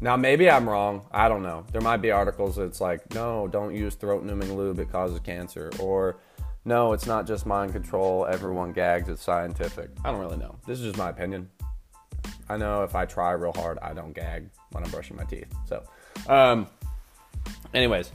[0.00, 1.06] now maybe I'm wrong.
[1.10, 1.64] I don't know.
[1.72, 5.70] There might be articles that's like, no, don't use throat numbing lube; it causes cancer,
[5.78, 6.16] or
[6.64, 8.26] no, it's not just mind control.
[8.26, 9.08] Everyone gags.
[9.08, 9.90] It's scientific.
[10.04, 10.56] I don't really know.
[10.66, 11.50] This is just my opinion.
[12.48, 15.52] I know if I try real hard, I don't gag when I'm brushing my teeth.
[15.66, 15.84] So,
[16.28, 16.66] um,
[17.72, 18.10] anyways,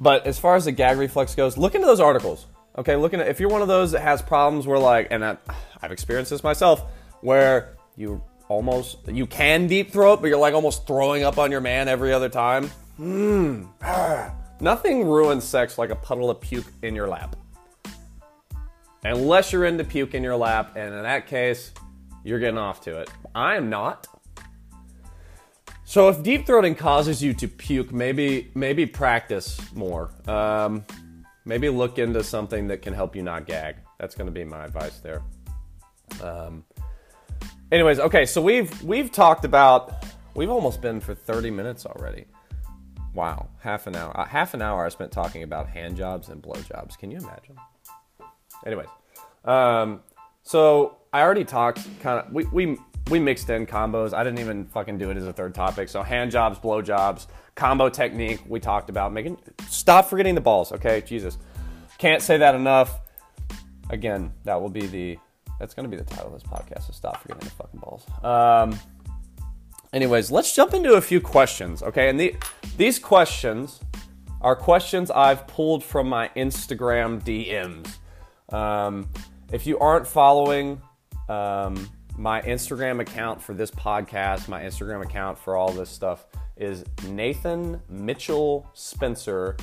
[0.00, 2.46] but as far as the gag reflex goes, look into those articles.
[2.76, 5.36] Okay, looking at if you're one of those that has problems where like, and I,
[5.80, 6.82] I've experienced this myself,
[7.20, 11.60] where you almost you can deep throat, but you're like almost throwing up on your
[11.60, 12.70] man every other time.
[13.00, 13.66] Mm.
[14.60, 17.34] Nothing ruins sex like a puddle of puke in your lap.
[19.04, 21.72] Unless you're into puke in your lap, and in that case,
[22.22, 23.10] you're getting off to it.
[23.34, 24.06] I am not.
[25.84, 30.10] So if deep throating causes you to puke, maybe maybe practice more.
[30.28, 30.84] Um,
[31.44, 33.76] maybe look into something that can help you not gag.
[33.98, 35.22] That's going to be my advice there.
[36.22, 36.64] Um,
[37.72, 40.04] anyways, okay, so we've we've talked about
[40.34, 42.26] we've almost been for 30 minutes already.
[43.14, 44.18] Wow, half an hour.
[44.18, 46.96] Uh, half an hour I spent talking about hand jobs and blow jobs.
[46.96, 47.56] Can you imagine?
[48.64, 48.88] Anyways,
[49.44, 50.00] um,
[50.42, 52.78] so I already talked kind of we we
[53.10, 54.14] we mixed in combos.
[54.14, 55.88] I didn't even fucking do it as a third topic.
[55.88, 58.40] So hand jobs, blow jobs, combo technique.
[58.46, 59.38] We talked about making.
[59.68, 61.02] Stop forgetting the balls, okay?
[61.02, 61.36] Jesus,
[61.98, 63.00] can't say that enough.
[63.90, 65.18] Again, that will be the.
[65.58, 66.86] That's going to be the title of this podcast.
[66.86, 68.04] So stop forgetting the fucking balls.
[68.24, 68.78] Um,
[69.92, 72.08] Anyways, let's jump into a few questions, okay?
[72.08, 72.34] And the,
[72.78, 73.80] these questions
[74.40, 78.54] are questions I've pulled from my Instagram DMs.
[78.54, 79.06] Um,
[79.52, 80.80] if you aren't following
[81.28, 86.24] um, my Instagram account for this podcast, my Instagram account for all this stuff
[86.56, 89.58] is Nathan Mitchell Spencer.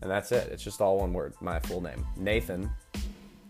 [0.00, 0.48] And that's it.
[0.50, 2.06] It's just all one word, my full name.
[2.16, 2.70] Nathan,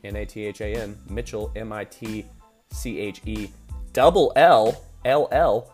[0.06, 2.24] N A T H A N, Mitchell, M I T
[2.70, 3.50] C H E,
[3.92, 5.72] double L, L L,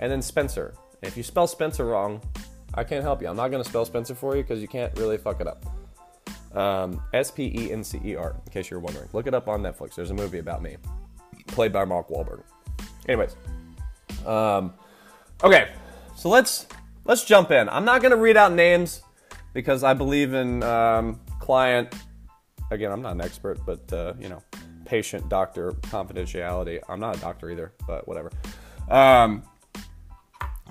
[0.00, 0.74] and then Spencer.
[1.02, 2.20] And if you spell Spencer wrong,
[2.74, 3.28] I can't help you.
[3.28, 5.64] I'm not going to spell Spencer for you because you can't really fuck it up.
[6.56, 9.08] Um, S P E N C E R, in case you're wondering.
[9.12, 9.94] Look it up on Netflix.
[9.94, 10.76] There's a movie about me,
[11.48, 12.42] played by Mark Wahlberg.
[13.08, 13.36] Anyways,
[14.24, 14.72] um,
[15.42, 15.72] okay,
[16.16, 16.66] so let's
[17.04, 17.68] let's jump in.
[17.68, 19.02] I'm not going to read out names
[19.52, 21.94] because I believe in um, client.
[22.74, 24.42] Again, I'm not an expert, but uh, you know,
[24.84, 26.80] patient doctor confidentiality.
[26.88, 28.30] I'm not a doctor either, but whatever.
[28.90, 29.44] Um,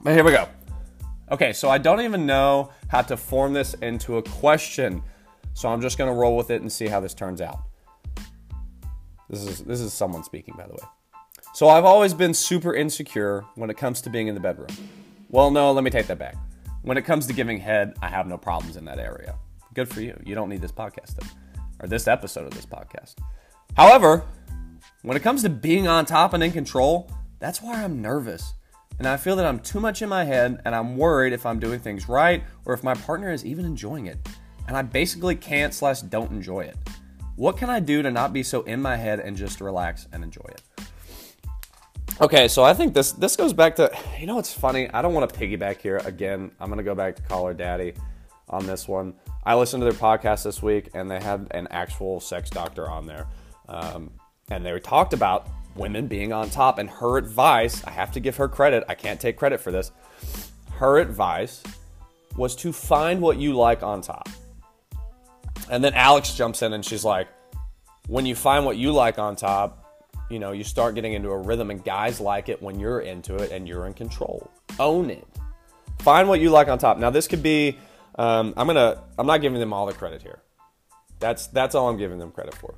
[0.03, 0.47] but here we go.
[1.31, 5.01] Okay, so I don't even know how to form this into a question.
[5.53, 7.59] So I'm just to roll with it and see how this turns out.
[9.29, 10.87] This is this is someone speaking by the way.
[11.53, 14.69] So I've always been super insecure when it comes to being in the bedroom.
[15.29, 16.35] Well, no, let me take that back.
[16.81, 19.35] When it comes to giving head, I have no problems in that area.
[19.73, 20.19] Good for you.
[20.25, 21.29] You don't need this podcast then,
[21.79, 23.15] or this episode of this podcast.
[23.75, 24.23] However,
[25.01, 27.09] when it comes to being on top and in control,
[27.39, 28.53] that's why I'm nervous.
[28.99, 31.59] And I feel that I'm too much in my head and I'm worried if I'm
[31.59, 34.17] doing things right or if my partner is even enjoying it.
[34.67, 36.77] And I basically can't slash don't enjoy it.
[37.35, 40.23] What can I do to not be so in my head and just relax and
[40.23, 40.61] enjoy it?
[42.21, 44.87] Okay, so I think this this goes back to you know what's funny?
[44.91, 46.51] I don't want to piggyback here again.
[46.59, 47.95] I'm gonna go back to Call Her Daddy
[48.49, 49.13] on this one.
[49.43, 53.05] I listened to their podcast this week and they had an actual sex doctor on
[53.05, 53.27] there.
[53.67, 54.11] Um,
[54.49, 58.37] and they talked about women being on top and her advice, I have to give
[58.37, 58.83] her credit.
[58.87, 59.91] I can't take credit for this.
[60.71, 61.63] Her advice
[62.35, 64.29] was to find what you like on top.
[65.69, 67.27] And then Alex jumps in and she's like,
[68.07, 69.79] when you find what you like on top,
[70.29, 73.35] you know, you start getting into a rhythm, and guys like it when you're into
[73.35, 74.49] it and you're in control.
[74.79, 75.27] Own it.
[75.99, 76.97] Find what you like on top.
[76.97, 77.77] Now, this could be.
[78.15, 79.03] Um, I'm gonna.
[79.17, 80.41] I'm not giving them all the credit here.
[81.19, 82.75] That's that's all I'm giving them credit for.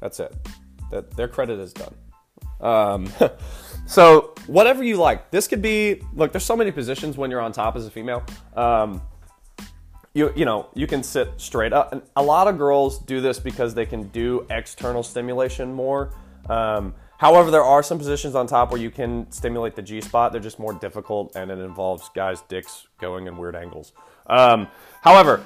[0.00, 0.34] That's it.
[0.90, 1.94] That their credit is done.
[2.60, 3.10] Um,
[3.86, 5.30] so whatever you like.
[5.30, 6.02] This could be.
[6.14, 8.24] Look, there's so many positions when you're on top as a female.
[8.54, 9.02] Um,
[10.14, 11.92] you you know you can sit straight up.
[11.92, 16.12] And a lot of girls do this because they can do external stimulation more.
[16.48, 20.32] Um, however, there are some positions on top where you can stimulate the G spot.
[20.32, 23.92] They're just more difficult, and it involves guys' dicks going in weird angles.
[24.28, 24.68] Um,
[25.02, 25.44] however,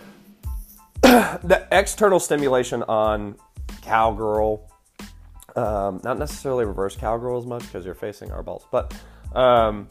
[1.03, 3.37] the external stimulation on
[3.83, 4.69] cowgirl,
[5.57, 8.95] um, not necessarily reverse cowgirl as much because you're facing our balls, but
[9.35, 9.89] um,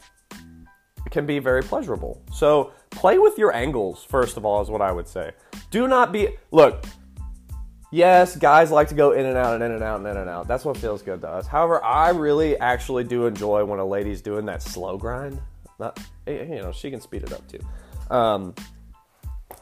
[1.10, 2.22] can be very pleasurable.
[2.32, 5.32] So play with your angles first of all, is what I would say.
[5.70, 6.84] Do not be look.
[7.92, 10.30] Yes, guys like to go in and out and in and out and in and
[10.30, 10.46] out.
[10.46, 11.48] That's what feels good to us.
[11.48, 15.40] However, I really actually do enjoy when a lady's doing that slow grind.
[15.80, 17.58] Not, you know, she can speed it up too.
[18.14, 18.54] Um,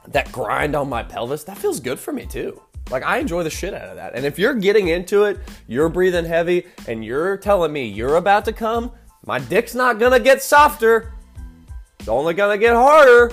[0.09, 2.61] that grind on my pelvis, that feels good for me too.
[2.91, 4.15] Like I enjoy the shit out of that.
[4.15, 8.45] And if you're getting into it, you're breathing heavy, and you're telling me you're about
[8.47, 8.93] to come,
[9.27, 11.13] my dick's not gonna get softer.
[12.01, 13.33] It's only gonna get harder.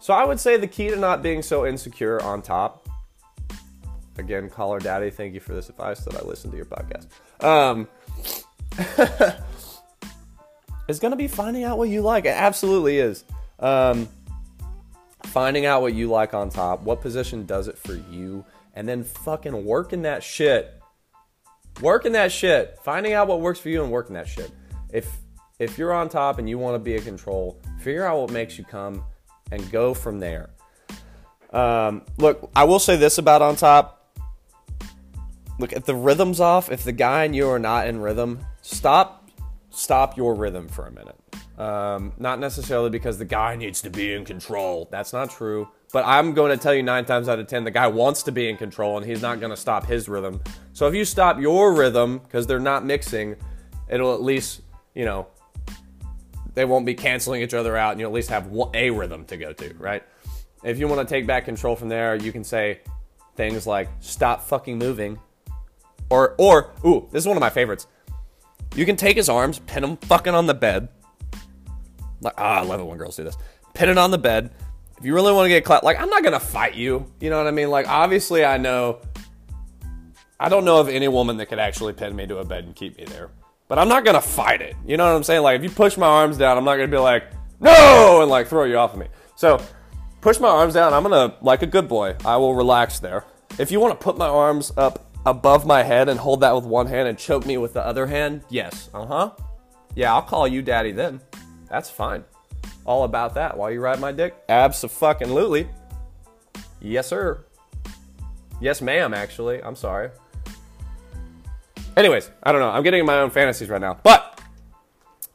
[0.00, 2.86] So I would say the key to not being so insecure on top
[4.18, 5.10] again, call her daddy.
[5.10, 7.06] Thank you for this advice that I listened to your podcast.
[7.44, 7.88] Um,
[10.88, 12.24] it's to be finding out what you like.
[12.24, 13.24] It absolutely is.
[13.58, 14.08] Um,
[15.26, 16.82] finding out what you like on top.
[16.82, 18.44] What position does it for you?
[18.74, 20.80] And then fucking working that shit.
[21.80, 22.78] Working that shit.
[22.82, 24.50] Finding out what works for you and working that shit.
[24.92, 25.10] If
[25.58, 28.58] if you're on top and you want to be in control, figure out what makes
[28.58, 29.04] you come
[29.50, 30.50] and go from there.
[31.50, 33.96] Um, look, I will say this about on top
[35.58, 39.28] look if the rhythm's off if the guy and you are not in rhythm stop
[39.70, 41.16] stop your rhythm for a minute
[41.58, 46.04] um, not necessarily because the guy needs to be in control that's not true but
[46.04, 48.48] i'm going to tell you nine times out of ten the guy wants to be
[48.48, 50.40] in control and he's not going to stop his rhythm
[50.72, 53.36] so if you stop your rhythm because they're not mixing
[53.88, 54.60] it'll at least
[54.94, 55.26] you know
[56.54, 59.36] they won't be canceling each other out and you'll at least have a rhythm to
[59.36, 60.02] go to right
[60.62, 62.80] if you want to take back control from there you can say
[63.34, 65.18] things like stop fucking moving
[66.10, 67.86] or, or, ooh, this is one of my favorites.
[68.74, 70.88] You can take his arms, pin him fucking on the bed.
[72.20, 73.36] Like, ah, I love it when girls do this.
[73.74, 74.50] Pin it on the bed.
[74.98, 77.12] If you really want to get clapped, like, I'm not gonna fight you.
[77.20, 77.68] You know what I mean?
[77.68, 79.00] Like, obviously, I know.
[80.40, 82.74] I don't know of any woman that could actually pin me to a bed and
[82.74, 83.30] keep me there.
[83.68, 84.76] but I'm not gonna fight it.
[84.86, 85.42] You know what I'm saying?
[85.42, 87.24] Like if you push my arms down, I'm not gonna be like,
[87.60, 89.06] no, and like throw you off of me.
[89.36, 89.60] So
[90.20, 90.92] push my arms down.
[90.92, 93.24] I'm gonna, like a good boy, I will relax there.
[93.58, 96.64] If you want to put my arms up above my head and hold that with
[96.64, 98.90] one hand and choke me with the other hand, yes.
[98.94, 99.30] Uh huh.
[99.94, 101.20] Yeah, I'll call you daddy then.
[101.68, 102.24] That's fine.
[102.84, 104.46] All about that while you ride my dick.
[104.48, 105.68] Abso-fucking-lutely.
[106.80, 107.44] Yes, sir.
[108.60, 109.62] Yes, ma'am, actually.
[109.62, 110.10] I'm sorry.
[111.96, 112.70] Anyways, I don't know.
[112.70, 113.98] I'm getting in my own fantasies right now.
[114.02, 114.40] But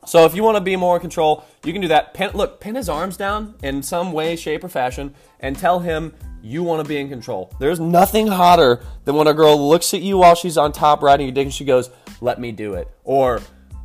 [0.05, 2.13] so if you want to be more in control, you can do that.
[2.13, 6.13] Pin, look, pin his arms down in some way, shape, or fashion, and tell him
[6.41, 7.53] you want to be in control.
[7.59, 11.27] There's nothing hotter than when a girl looks at you while she's on top riding
[11.27, 13.41] your dick and she goes, "Let me do it," or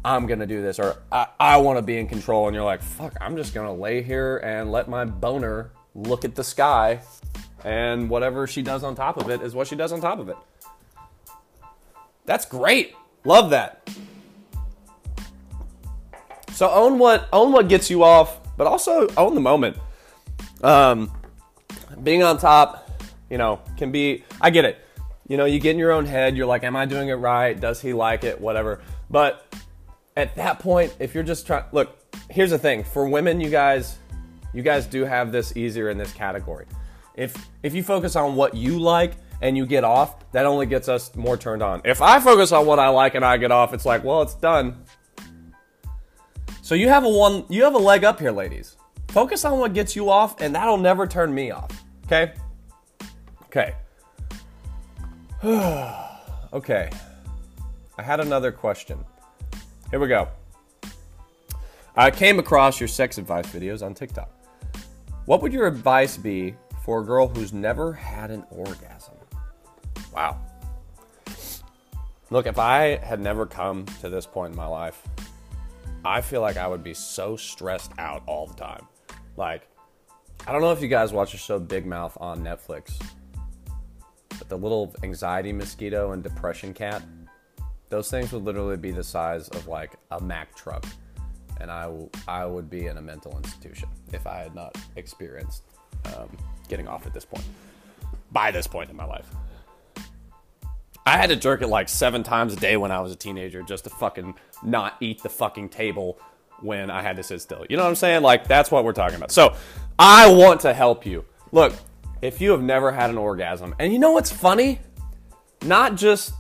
[0.07, 2.81] "I'm gonna do this," or "I, I want to be in control," and you're like,
[2.83, 7.01] "Fuck, I'm just gonna lay here and let my boner look at the sky,
[7.65, 10.29] and whatever she does on top of it is what she does on top of
[10.29, 10.37] it."
[12.25, 12.95] That's great.
[13.25, 13.89] Love that.
[16.53, 19.77] So own what own what gets you off, but also own the moment.
[20.63, 21.11] Um,
[22.03, 22.89] being on top,
[23.29, 24.25] you know, can be.
[24.41, 24.79] I get it.
[25.29, 26.37] You know, you get in your own head.
[26.37, 27.59] You're like, "Am I doing it right?
[27.59, 28.41] Does he like it?
[28.41, 28.81] Whatever."
[29.11, 29.45] But
[30.17, 31.99] at that point, if you're just trying, look.
[32.31, 33.99] Here's the thing: for women, you guys,
[34.53, 36.67] you guys do have this easier in this category.
[37.15, 39.13] If if you focus on what you like
[39.43, 41.83] and you get off, that only gets us more turned on.
[41.85, 44.35] If I focus on what I like and I get off, it's like, well, it's
[44.35, 44.83] done.
[46.63, 48.77] So you have a one you have a leg up here, ladies.
[49.09, 51.71] Focus on what gets you off, and that'll never turn me off.
[52.07, 52.33] Okay?
[53.45, 53.75] Okay.
[56.53, 56.91] okay.
[57.99, 58.99] I had another question.
[59.97, 60.29] Here we go.
[61.97, 64.31] I came across your sex advice videos on TikTok.
[65.25, 69.15] What would your advice be for a girl who's never had an orgasm?
[70.15, 70.39] Wow.
[72.29, 75.03] Look, if I had never come to this point in my life,
[76.05, 78.87] I feel like I would be so stressed out all the time.
[79.39, 79.67] Like,
[80.47, 83.03] I don't know if you guys watch the show Big Mouth on Netflix,
[84.39, 87.03] but the little anxiety mosquito and depression cat,
[87.89, 90.85] those things would literally be the size of like a Mack truck.
[91.61, 95.63] And I, w- I would be in a mental institution if I had not experienced
[96.07, 96.29] um,
[96.69, 97.45] getting off at this point,
[98.33, 99.27] by this point in my life.
[101.07, 103.63] I had to jerk it like seven times a day when I was a teenager
[103.63, 104.35] just to fucking
[104.65, 106.19] not eat the fucking table
[106.61, 107.65] when I had to sit still.
[107.71, 108.23] You know what I'm saying?
[108.23, 109.31] Like, that's what we're talking about.
[109.31, 109.55] So,
[109.99, 111.25] I want to help you.
[111.53, 111.75] Look,
[112.23, 114.81] if you have never had an orgasm, and you know what's funny?
[115.63, 116.35] Not just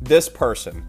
[0.00, 0.86] this person,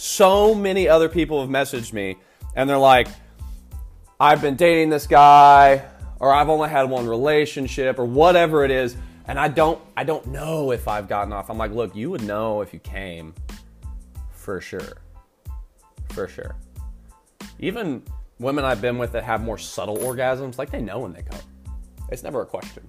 [0.00, 2.16] so many other people have messaged me
[2.54, 3.08] and they're like,
[4.20, 5.84] I've been dating this guy,
[6.20, 8.96] or I've only had one relationship, or whatever it is
[9.26, 11.50] and I don't I don't know if I've gotten off.
[11.50, 13.34] I'm like, look, you would know if you came
[14.30, 14.98] for sure.
[16.10, 16.54] For sure.
[17.58, 18.04] Even
[18.38, 21.40] women I've been with that have more subtle orgasms, like they know when they come.
[22.10, 22.86] It's never a question.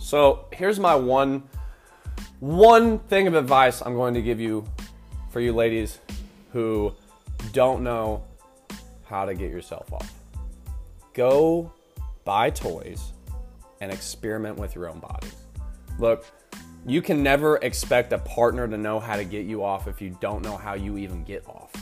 [0.00, 1.44] So, here's my one
[2.40, 4.64] one thing of advice I'm going to give you
[5.32, 5.98] for you ladies
[6.52, 6.94] who
[7.52, 8.22] don't know
[9.04, 10.12] how to get yourself off.
[11.14, 11.72] Go
[12.24, 13.12] buy toys
[13.80, 15.34] and experiment with your own bodies.
[15.98, 16.26] Look,
[16.86, 20.16] you can never expect a partner to know how to get you off if you
[20.20, 21.72] don't know how you even get off.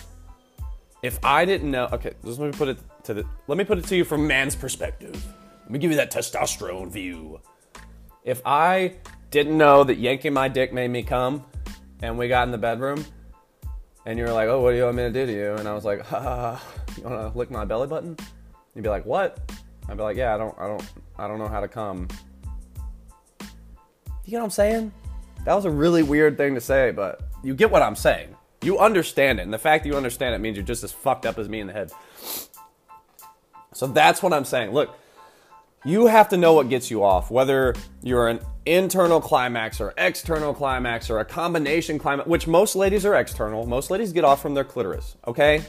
[1.03, 3.85] If I didn't know, okay, let me put it to the let me put it
[3.87, 5.15] to you from man's perspective.
[5.63, 7.41] Let me give you that testosterone view.
[8.23, 8.95] If I
[9.31, 11.45] didn't know that yanking my dick made me come,
[12.03, 13.05] and we got in the bedroom,
[14.07, 15.69] and you were like, "Oh, what do you want me to do to you?" and
[15.69, 16.63] I was like, "Ha,
[16.97, 18.17] you want to lick my belly button?"
[18.75, 19.39] You'd be like, "What?"
[19.89, 20.85] I'd be like, "Yeah, I don't, I don't,
[21.19, 22.09] I don't know how to come.
[24.25, 24.93] You know what I'm saying?
[25.45, 28.37] That was a really weird thing to say, but you get what I'm saying.
[28.63, 29.43] You understand it.
[29.43, 31.61] And the fact that you understand it means you're just as fucked up as me
[31.61, 31.91] in the head.
[33.73, 34.73] So that's what I'm saying.
[34.73, 34.97] Look,
[35.85, 38.41] you have to know what gets you off, whether you're an
[38.71, 43.67] internal climax or external climax or a combination climax, which most ladies are external.
[43.67, 45.65] Most ladies get off from their clitoris, okay?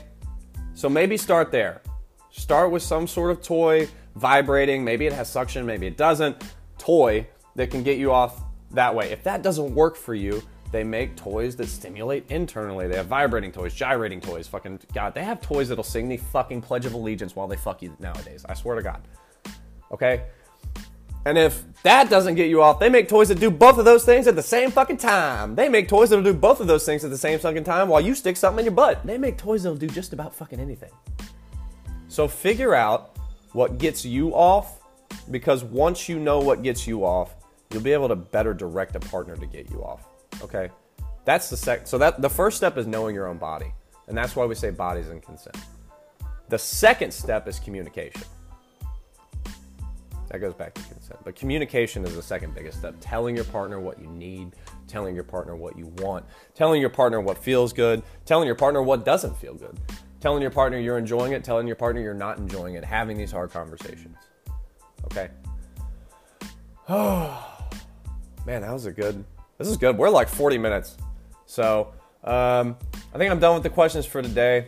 [0.73, 1.81] So maybe start there.
[2.29, 4.83] Start with some sort of toy vibrating.
[4.83, 6.43] Maybe it has suction, maybe it doesn't.
[6.77, 8.41] Toy that can get you off
[8.71, 9.11] that way.
[9.11, 10.41] If that doesn't work for you,
[10.71, 12.87] they make toys that stimulate internally.
[12.87, 14.47] They have vibrating toys, gyrating toys.
[14.47, 17.81] Fucking God, they have toys that'll sing the fucking Pledge of Allegiance while they fuck
[17.81, 18.45] you nowadays.
[18.47, 19.01] I swear to God.
[19.91, 20.23] Okay?
[21.25, 24.03] And if that doesn't get you off, they make toys that do both of those
[24.03, 25.55] things at the same fucking time.
[25.55, 28.01] They make toys that'll do both of those things at the same fucking time while
[28.01, 29.05] you stick something in your butt.
[29.05, 30.91] They make toys that'll do just about fucking anything.
[32.07, 33.17] So figure out
[33.53, 34.79] what gets you off
[35.29, 37.35] because once you know what gets you off,
[37.71, 40.07] you'll be able to better direct a partner to get you off.
[40.41, 40.69] Okay?
[41.25, 41.87] That's the sec.
[41.87, 43.73] So that the first step is knowing your own body,
[44.07, 45.57] and that's why we say bodies and consent.
[46.49, 48.23] The second step is communication.
[50.31, 51.19] That goes back to consent.
[51.25, 52.95] But communication is the second biggest step.
[53.01, 54.53] Telling your partner what you need,
[54.87, 56.25] telling your partner what you want,
[56.55, 59.77] telling your partner what feels good, telling your partner what doesn't feel good,
[60.21, 63.29] telling your partner you're enjoying it, telling your partner you're not enjoying it, having these
[63.29, 64.15] hard conversations.
[65.05, 65.29] Okay?
[66.87, 67.67] Oh,
[68.45, 69.25] man, that was a good.
[69.57, 69.97] This is good.
[69.97, 70.95] We're like 40 minutes.
[71.45, 71.91] So
[72.23, 72.77] um,
[73.13, 74.67] I think I'm done with the questions for today.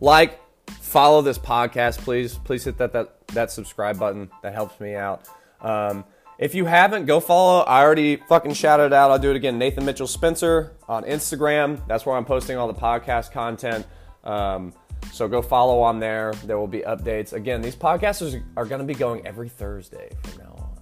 [0.00, 2.38] Like, follow this podcast, please.
[2.38, 4.30] Please hit that that that subscribe button.
[4.42, 5.28] That helps me out.
[5.60, 6.04] Um,
[6.38, 7.62] if you haven't, go follow.
[7.62, 9.10] I already fucking shouted out.
[9.10, 9.56] I'll do it again.
[9.56, 11.86] Nathan Mitchell Spencer on Instagram.
[11.86, 13.86] That's where I'm posting all the podcast content.
[14.24, 14.72] Um,
[15.12, 16.32] so go follow on there.
[16.44, 17.32] There will be updates.
[17.32, 20.76] Again, these podcasts are going to be going every Thursday from now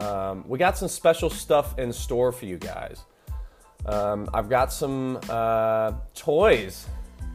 [0.00, 0.08] on.
[0.08, 3.04] Um, we got some special stuff in store for you guys.
[3.84, 6.86] Um, I've got some uh, toys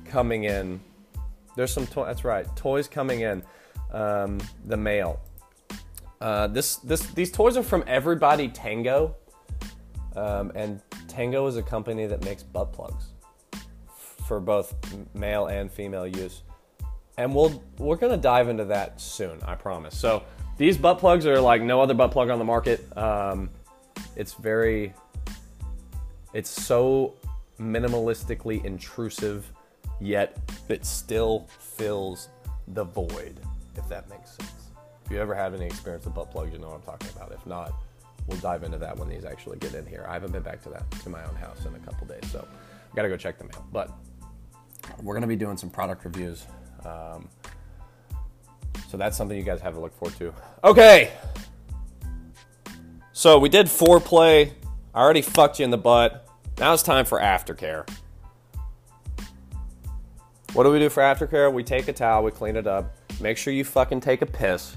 [0.05, 0.79] coming in.
[1.55, 2.07] There's some toys.
[2.07, 3.43] That's right, toys coming in
[3.95, 5.19] um, the mail.
[6.21, 9.15] Uh, this this these toys are from Everybody Tango,
[10.15, 13.05] um, and Tango is a company that makes butt plugs
[14.27, 14.75] for both
[15.13, 16.41] male and female use.
[17.17, 19.97] And we'll we're gonna dive into that soon, I promise.
[19.97, 20.23] So
[20.57, 22.85] these butt plugs are like no other butt plug on the market.
[22.97, 23.49] Um,
[24.15, 24.93] it's very
[26.33, 27.15] it's so
[27.59, 29.49] minimalistically intrusive,
[30.01, 30.37] yet
[30.67, 32.29] it still fills
[32.69, 33.39] the void,
[33.77, 34.51] if that makes sense.
[35.05, 37.31] If you ever have any experience with butt plugs, you know what I'm talking about.
[37.31, 37.73] If not,
[38.27, 40.05] we'll dive into that when these actually get in here.
[40.09, 42.47] I haven't been back to that to my own house in a couple days, so
[42.91, 43.71] I gotta go check them out.
[43.71, 43.91] But
[45.03, 46.45] we're gonna be doing some product reviews.
[46.83, 47.29] Um,
[48.87, 50.33] so that's something you guys have to look forward to.
[50.63, 51.11] Okay.
[53.13, 54.51] So we did foreplay.
[54.93, 56.27] I already fucked you in the butt.
[56.57, 57.89] Now it's time for aftercare.
[60.53, 61.51] What do we do for aftercare?
[61.51, 62.95] We take a towel, we clean it up.
[63.19, 64.75] Make sure you fucking take a piss.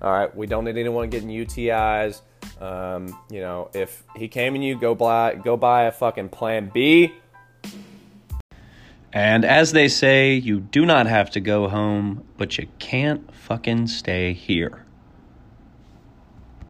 [0.00, 2.20] All right, we don't need anyone getting UTIs.
[2.60, 6.70] Um, you know, if he came and you go buy go buy a fucking Plan
[6.72, 7.12] B.
[9.12, 13.86] And as they say, you do not have to go home, but you can't fucking
[13.86, 14.85] stay here.